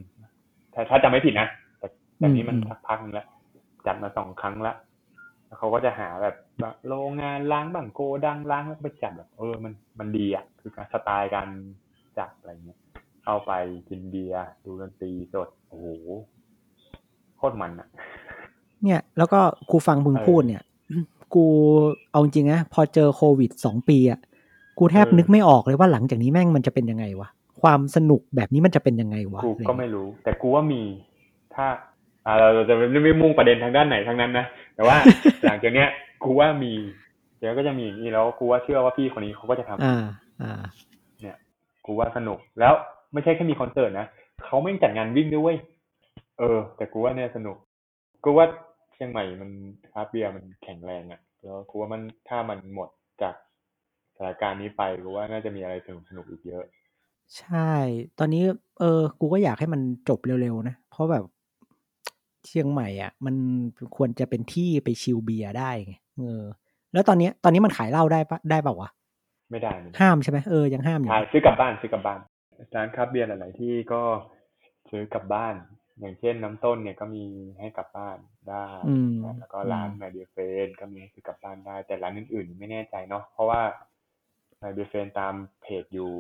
[0.74, 1.48] ถ้าถ้าจำไม่ผิดนะ
[1.80, 1.88] แต่
[2.20, 3.28] แต่นี้มันอืมสักพักนึงแล้ว
[3.86, 4.74] จัดมาสองครั้งละ
[5.48, 11.48] แล้วเขาก็จะหาแบบแบบโรงงานล้างบ้างโกดังล้างแล้วก็ไปจัดแบบ เออมันมันดีอะ คือการสไตล์การ
[12.18, 12.80] จัดอะไรเงี้ย
[13.24, 13.52] เข้าไป
[13.90, 15.86] กินเบียร์ดูดนตรีสดโอ้โห
[17.38, 17.88] โคตรมันอะ
[18.84, 19.40] เนี่ย แล้วก็
[19.72, 20.64] กูฟังมึงเออพูดเนี่ย
[21.36, 21.46] กู
[22.12, 24.20] เอาจริงๆนะพอเจอโควิดสองปีอะ
[24.80, 27.30] กูแทบเออนึกไม่ออกเลยว่าหลังจากนี้แม่งมันจะเป็นยังไงวะ
[27.62, 30.82] ความสนุกแบบนี้มันจะเป็นยังไงวะกูอะไรก็ไม่รู้ แต่กูว่ามี
[31.56, 31.66] ถ้า
[32.26, 34.46] อ่าเราจะไม่ไม่มุ่งประเด็นทางด้านไหนทั้งนั้นนะ
[34.76, 34.98] แต่ว่า
[35.46, 35.90] หลังจากเนี้ย
[36.24, 36.74] กูว่ามี
[37.40, 40.04] เดี๋ยวก็จะมีอย่างนี้แล้วกูว่าเชื่อว่าพี่คนนี้เขาก็จะทำอ่า
[40.42, 40.62] อ่า
[41.22, 41.38] เนี่ย
[41.86, 42.74] กูว่าสนุกแล้ว
[43.14, 44.08] ไม่ใช่แค่มีคอนเสิร์ตนะ
[44.46, 45.58] เขาไม่งจัดงานวิ่งด้วยเวย
[46.40, 47.58] เออ แต่กูว่าเนี่ยสนุก
[48.24, 48.46] กูว่า
[48.94, 49.50] เชียงใหม่มัน
[49.92, 52.90] คราฟต์เบียร์มันแข็งแรงอะ่ะ แล้วกูว่ามันถ้ามันหมด
[53.22, 53.36] จาก
[54.16, 56.64] สถานการณ์นี้ไปกูว่าน่าจะมีอะไรสนุกสนุกๆอีกเยอะ
[57.38, 57.72] ใช่
[58.20, 58.44] ตอนนี้
[58.80, 61.24] เออ กูก็อยากให้มันจบเร็วๆนะ เพราะแบบ
[62.48, 63.36] เชียงใหม่อะ มัน
[63.96, 66.44] ควรจะเป็นที่ไป chill เบียร์ได้ไงเออ
[66.94, 68.90] แล้วตอนเนี้ยตอนนี้มันขายเหล้าได้ปะได้เปล่าวะ
[69.52, 72.20] ไม่ได้ไม่ได้ ห้ามใช่ไหมเออยังห้ามอยู่ขายซื้อกลับบ้านซื้อกลับบ้าน
[72.76, 74.02] ร้านคราฟต์เบียร์หลาย ๆ ที่ก็
[74.90, 75.56] ซื้อกลับบ้าน
[76.00, 77.26] อย่างเช่นน้ำต้นเนี่ยก็มี
[77.60, 78.18] ให้กลับบ้าน
[78.50, 83.62] ได้อืมนะแล้วก็ร้านอืม My Beer Friend ก็มีให้ซื้อกลับบ้านได้ แต่ร้านอื่น ๆ ไม่แน่ใจเนาะเพราะว่า
[84.60, 86.14] My Beer Friend ตามเพจอยู่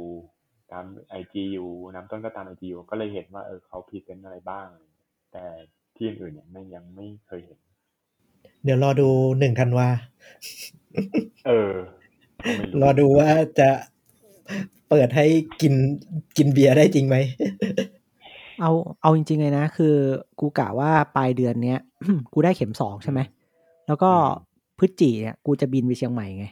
[0.72, 4.68] ตาม IG อยู่น้ำต้นก็ตาม IG อยู่ก็เลยเห็นว่าเออเขา present อะไรบ้าง
[5.32, 5.44] แต่
[5.96, 7.60] ที่อื่นๆเนี่ยไม่ยังไม่เคยเห็น
[8.64, 9.08] เดี๋ยวรอดู
[9.39, 9.88] หนึ่งธันวา
[11.48, 11.74] เออ
[12.46, 13.30] ก็ไม่รอดูว่า
[13.60, 13.70] จะ
[14.94, 15.28] เปิดให้
[15.62, 15.74] กิน
[16.38, 17.16] กินเบียร์ได้จริงไหม
[18.62, 18.72] เอา
[19.02, 19.96] เอาจริง ๆ เลยนะ คือ
[20.39, 21.80] กูกะว่าปลายเดือนเนี้ย
[22.34, 23.20] กูได้เข็มสองใช่ไหม
[23.88, 24.12] แล้วก็
[24.80, 26.46] พฤศจิเนี่ยกูจะบินไปเชียงใหม่ไง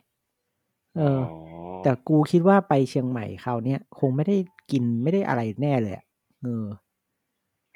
[0.98, 1.38] เอออ๋อ
[1.84, 4.38] แต่กูคิดว่าไปเชียงใหม่คราวเนี้ยคงไม่ได้
[4.72, 6.06] กินไม่ได้อะไรแน่เลยอะ
[6.42, 6.66] เออ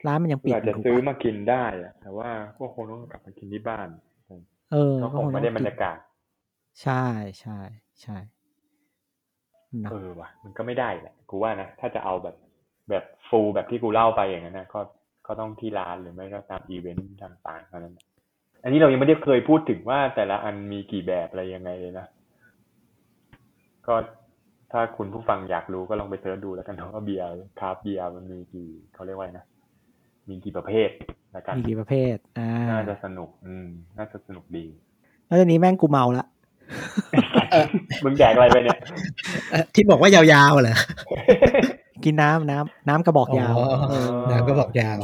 [0.08, 3.88] ร้านมันยังปิดอาจยู่จะถูกซื้อปะมากินได้อะแต่ว่าก็คงต้องกลับมากินที่บ้าน
[4.72, 5.98] เออก็คงไม่ได้บรรยากาศ
[6.82, 7.04] ใช่
[7.40, 7.60] ใช่
[8.02, 8.35] ใช่นะ
[9.88, 12.36] เออว่ะมันก็ไม่ได้แหละกูว่านะถ้าจะเอาแบบ
[12.90, 14.80] แบบฟูลแบบที่กูเล่าไปอย่างนั้นนะก็
[15.28, 17.96] ก็ต้องที่ร้านหรือไม่ก็ตามอีเวนต์ต่างๆเท่านั้น
[18.64, 22.08] อันนี้เรายังไม่ได้เคยพูดถึงว่าแต่ละอันมีกี่แบบอะไรยังไงเลยนะ
[23.88, 23.96] ก็
[24.72, 27.28] ถ้าคุณผู้ฟังอยากรู้ก็ลองไปเสิร์ชดูแล้วกันเนาะว่าเบียร์
[27.60, 29.46] คราฟต์เบียร์มันมีกี่เขาเรียกว่าไงนะ
[30.30, 30.90] มีกี่ประเภท
[31.32, 33.68] แล้วกันมีกี่ประเภทอ่าน่าจะสนุก อืม
[33.98, 34.66] น่าจะสนุกดี
[35.28, 36.26] แล้วตอนนี้แม่งกูเมาละ
[38.04, 38.78] มึงแดกอะไรไปเนี่ย
[39.52, 40.78] เอ่อที่บอกว่ายาวๆเหรอ
[42.04, 44.98] กินน้ำน้ำน้ำกระบอกยาวอ๋อเออน้ำก็บอกยาว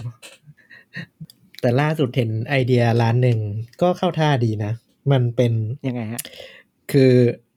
[1.61, 3.39] แต่ล่าสุดเห็นไอเดียร้านหนึ่ง
[3.81, 4.71] ก็เข้าท่าดีนะ
[5.11, 5.51] มันเป็น
[5.87, 6.21] ยังไงฮะ
[6.91, 7.11] คือ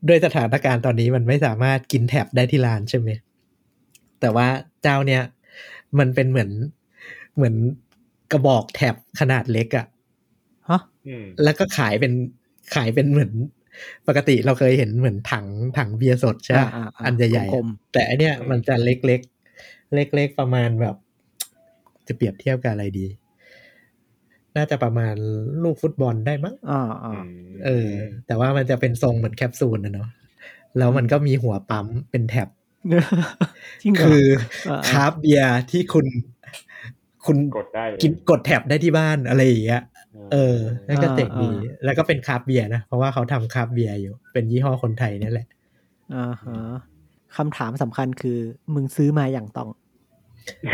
[0.09, 3.09] ด้วยสถานการณ์ตอนนี้มันไม่สามารถกินแท็บได้ที่ร้านใช่ไหม
[4.21, 4.49] แต่ว่า
[4.83, 5.23] เจ้าเนี้ย
[5.99, 6.51] มันเป็นเหมือน
[7.37, 7.55] เหมือน
[8.33, 9.87] กระบอกแท็บขนาดเล็กอะ
[10.71, 12.13] ฮะอืมแล้วก็ขายเป็น
[12.75, 13.33] ขายเป็นเหมือน
[14.09, 15.47] ปกติเราเคยเห็นเหมือนถัง
[15.79, 20.97] ถังเบียร์สดใช่ปะอ่าๆๆอันใหญ่ๆกลอะมแต่อันเนี้ยมันจะเล็กๆ เล็กๆประมาณแบบ
[22.09, 23.07] จะเปรียบเทียบกับอะไรดี
[24.57, 25.17] น่าจะประมาณ
[25.63, 27.23] ลูกฟุตบอลได้มั้งอ่าอ่า
[27.65, 27.91] เออ
[28.27, 30.09] แต่ว่ามันจะเป็นทรงเหมือนแคปซูลนะเนาะ
[30.79, 32.49] แล้วมันก็มีหัวปั๊มเป็นแท็บ
[33.83, 34.25] จริงเหรอคือ
[34.67, 36.07] เออคราฟต์เบียร์ที่คุณ
[37.27, 39.83] คุณกดได้กินกด tap ได้ที่บ้านอะไรอย่างเงี้ย
[40.33, 40.59] เออ
[40.89, 41.51] นั่นก็เจ๋งดี
[41.85, 45.47] แล้วก็เป็นคราฟต์เบียร์นะ เพราะว่าเขาทำคราฟต์เบียร์อยู่ เป็นยี่ห้อคนไทยนี่แหละ
[46.15, 46.59] อ่าฮะ
[47.37, 48.39] คำถามสำคัญคือ
[48.75, 49.69] มึงซื้อมาอย่างต้อง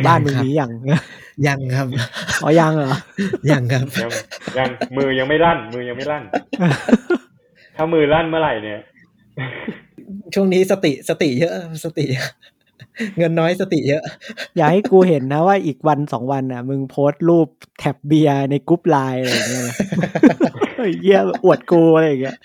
[0.06, 0.70] บ้านมึงมีอย่าง
[1.46, 1.86] ยังครับ
[2.42, 2.94] อ๋อ ยังเหรอ
[3.50, 4.10] ยังครับ ยัง
[4.58, 6.22] ยังมือยังไม่ลั่น มือยังไม่ลั่น
[7.76, 8.80] ถ้ามือลั่นเมื่อไหร่เนี่ย
[10.34, 11.52] ช่วงนี้สติ สติเยอะ
[11.84, 12.04] สติ
[13.18, 14.02] เงินน้อยสติเยอะ
[14.56, 19.76] อย่าให้กูเห็นนะว่าอีกวันสองวันน่ะ มึงโพสต์รูป tap เบียร์ใน group LINE อะไรอย่างเงี้ยนะ
[20.76, 22.36] เฮ้ยเยี่ยอวดกูอะไรอย่างเงี้ย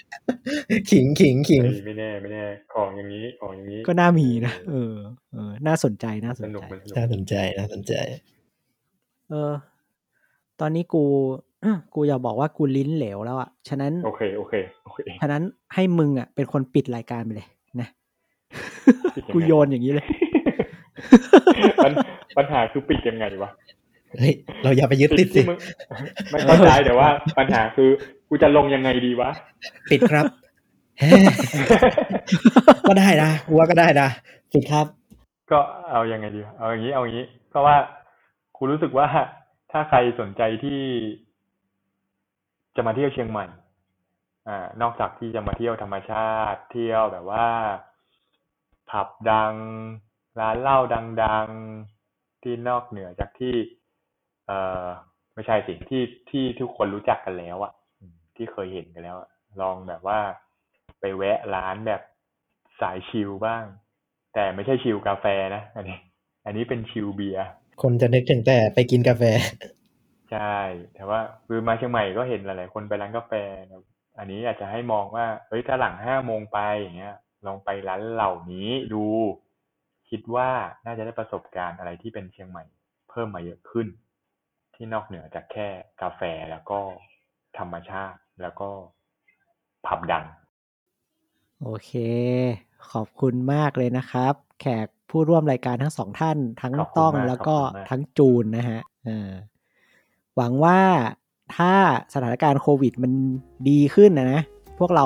[0.89, 2.43] ขิงขิงขิงไม่ไม่แน่ไม่แน่
[2.73, 4.93] ของอย่างนี้ของอย่างนี้ ก็น่ามีนะเออ
[5.33, 7.93] เออ น่าสนใจน่าสสนนุกใจมันสนุกน่าสนใจน่าสนใจ
[9.29, 9.53] เออ
[10.59, 11.03] ตอนนี้กู
[11.95, 14.53] กูอยากบอกว่ากูลิ้นเหลวแล้วอะ ฉะนั้นโอเคโอเค
[14.85, 15.43] โอเคฉะนั้น
[15.73, 17.47] ให้มึงอะ เป็นคนปิดรายการไปเลย
[17.81, 17.87] นะ
[19.15, 20.07] ปิดยังไงกูโยนอย่างนี้เลย
[21.83, 21.91] ปัญ
[22.37, 23.51] ปัญหาคือปิดยังไงวะ
[24.19, 24.33] เฮ้ย
[24.63, 25.59] เราอย่าไปยึดติดสิที่มึง
[26.31, 27.89] ไม่เข้าใจแต่ว่า ปัญหาคือ
[28.27, 29.29] กูจะลงยังไงดีวะ
[29.91, 30.25] ปิดครับ
[30.99, 31.09] แฮ่
[32.87, 34.09] ก็ได้นะกูว่าก็ได้นะ
[34.53, 34.85] ปิดครับ
[35.51, 35.59] ก็
[35.91, 37.75] เอายังไงดีวะเอาอย่างนี้เอาอย่างนี้ เพราะว่า
[38.57, 39.05] กูรู้สึกว่า
[39.71, 40.81] ถ้าใครสนใจที่
[42.75, 43.45] จะมาเที่ยวเชียงใหม่
[44.47, 47.47] อ่านอกจากที่จะมาเที่ยวธรรมชาติ เที่ยวแบบว่า
[48.89, 49.53] ผับดัง
[50.39, 50.79] ร้านเหล้า
[51.23, 51.49] ดัง
[51.97, 53.55] ๆ ที่นอกเหนือจากที่
[54.47, 54.87] เอ่อ
[55.33, 57.73] ไม่ใช่สิที่ที่ทุกคนรู้จักกันแล้วอะ
[58.35, 59.29] ที่เคยเห็นกันแล้วอะ
[59.61, 60.19] ลองแบบว่า
[60.99, 62.01] ไปแวะร้านแบบ
[62.81, 63.63] สายชิลบ้าง
[64.33, 65.25] แต่ไม่ใช่ชิลกาแฟ
[65.55, 65.99] นะอันนี้
[66.45, 67.45] อันนี้เป็นชิลเบียร์
[67.81, 69.23] คนจะนึกถึงแต่ไปกินกาแฟ
[70.31, 70.55] ใช่
[70.93, 73.33] แต่ว่าคือมาเชียงใหม่ก็เห็นหลายๆคนไปร้านกาแฟ
[73.69, 73.83] นะ
[74.19, 77.15] อันนี้อาจจะให้มองว่าเฮ้ยถ้าหลังห้าโมงไปอย่างเงี้ย
[77.45, 79.05] ลองไปร้านเหล่านี้ดู
[80.09, 80.49] คิดว่า
[80.85, 82.63] น่าจะได้ประสบการณ์อะไรที่เป็นเชียงใหม่
[83.09, 83.87] เพิ่มมาเยอะขึ้น
[84.75, 85.67] ที่นอกเหนือจากแค่
[86.01, 86.79] กาแฟแล้วก็
[87.57, 88.69] ธรรมชาติแล้วก็
[89.85, 90.25] ผับดัง
[91.63, 91.91] โอเค
[92.91, 99.31] ขอบคุณมากเลยนะครับ แขกผู้ร่วมรายการทั้งสองท่าน ทั้งขอบคุณต้องมากแล้วก็ขอบคุณมากทั้งจูนนะฮะเออ
[100.35, 100.79] หวังว่า
[101.55, 101.73] ถ้า
[102.13, 103.11] สถานการณ์โควิดมัน
[103.69, 104.41] ดีขึ้นนะนะ
[104.79, 105.05] พวกเรา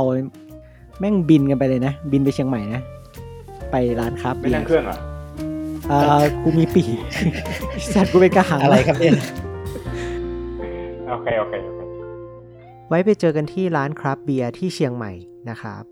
[0.99, 2.81] แม่งบินกันไปเลยนะ บินไปเชียงใหม่นะ
[3.71, 4.97] ไปร้านครับไม่นั่งเครื่องเหรอ
[5.89, 6.89] เออกูมีปีก
[7.93, 9.13] สัตว์กูเป็นกระหังอะไรครับเนี่ย
[11.09, 11.79] โอเคโอเคโอเค
[12.89, 15.11] ไว้ไปเจอกันที่ร้านครับเบียร์ที่เชียงใหม่
[15.49, 15.83] นะครับ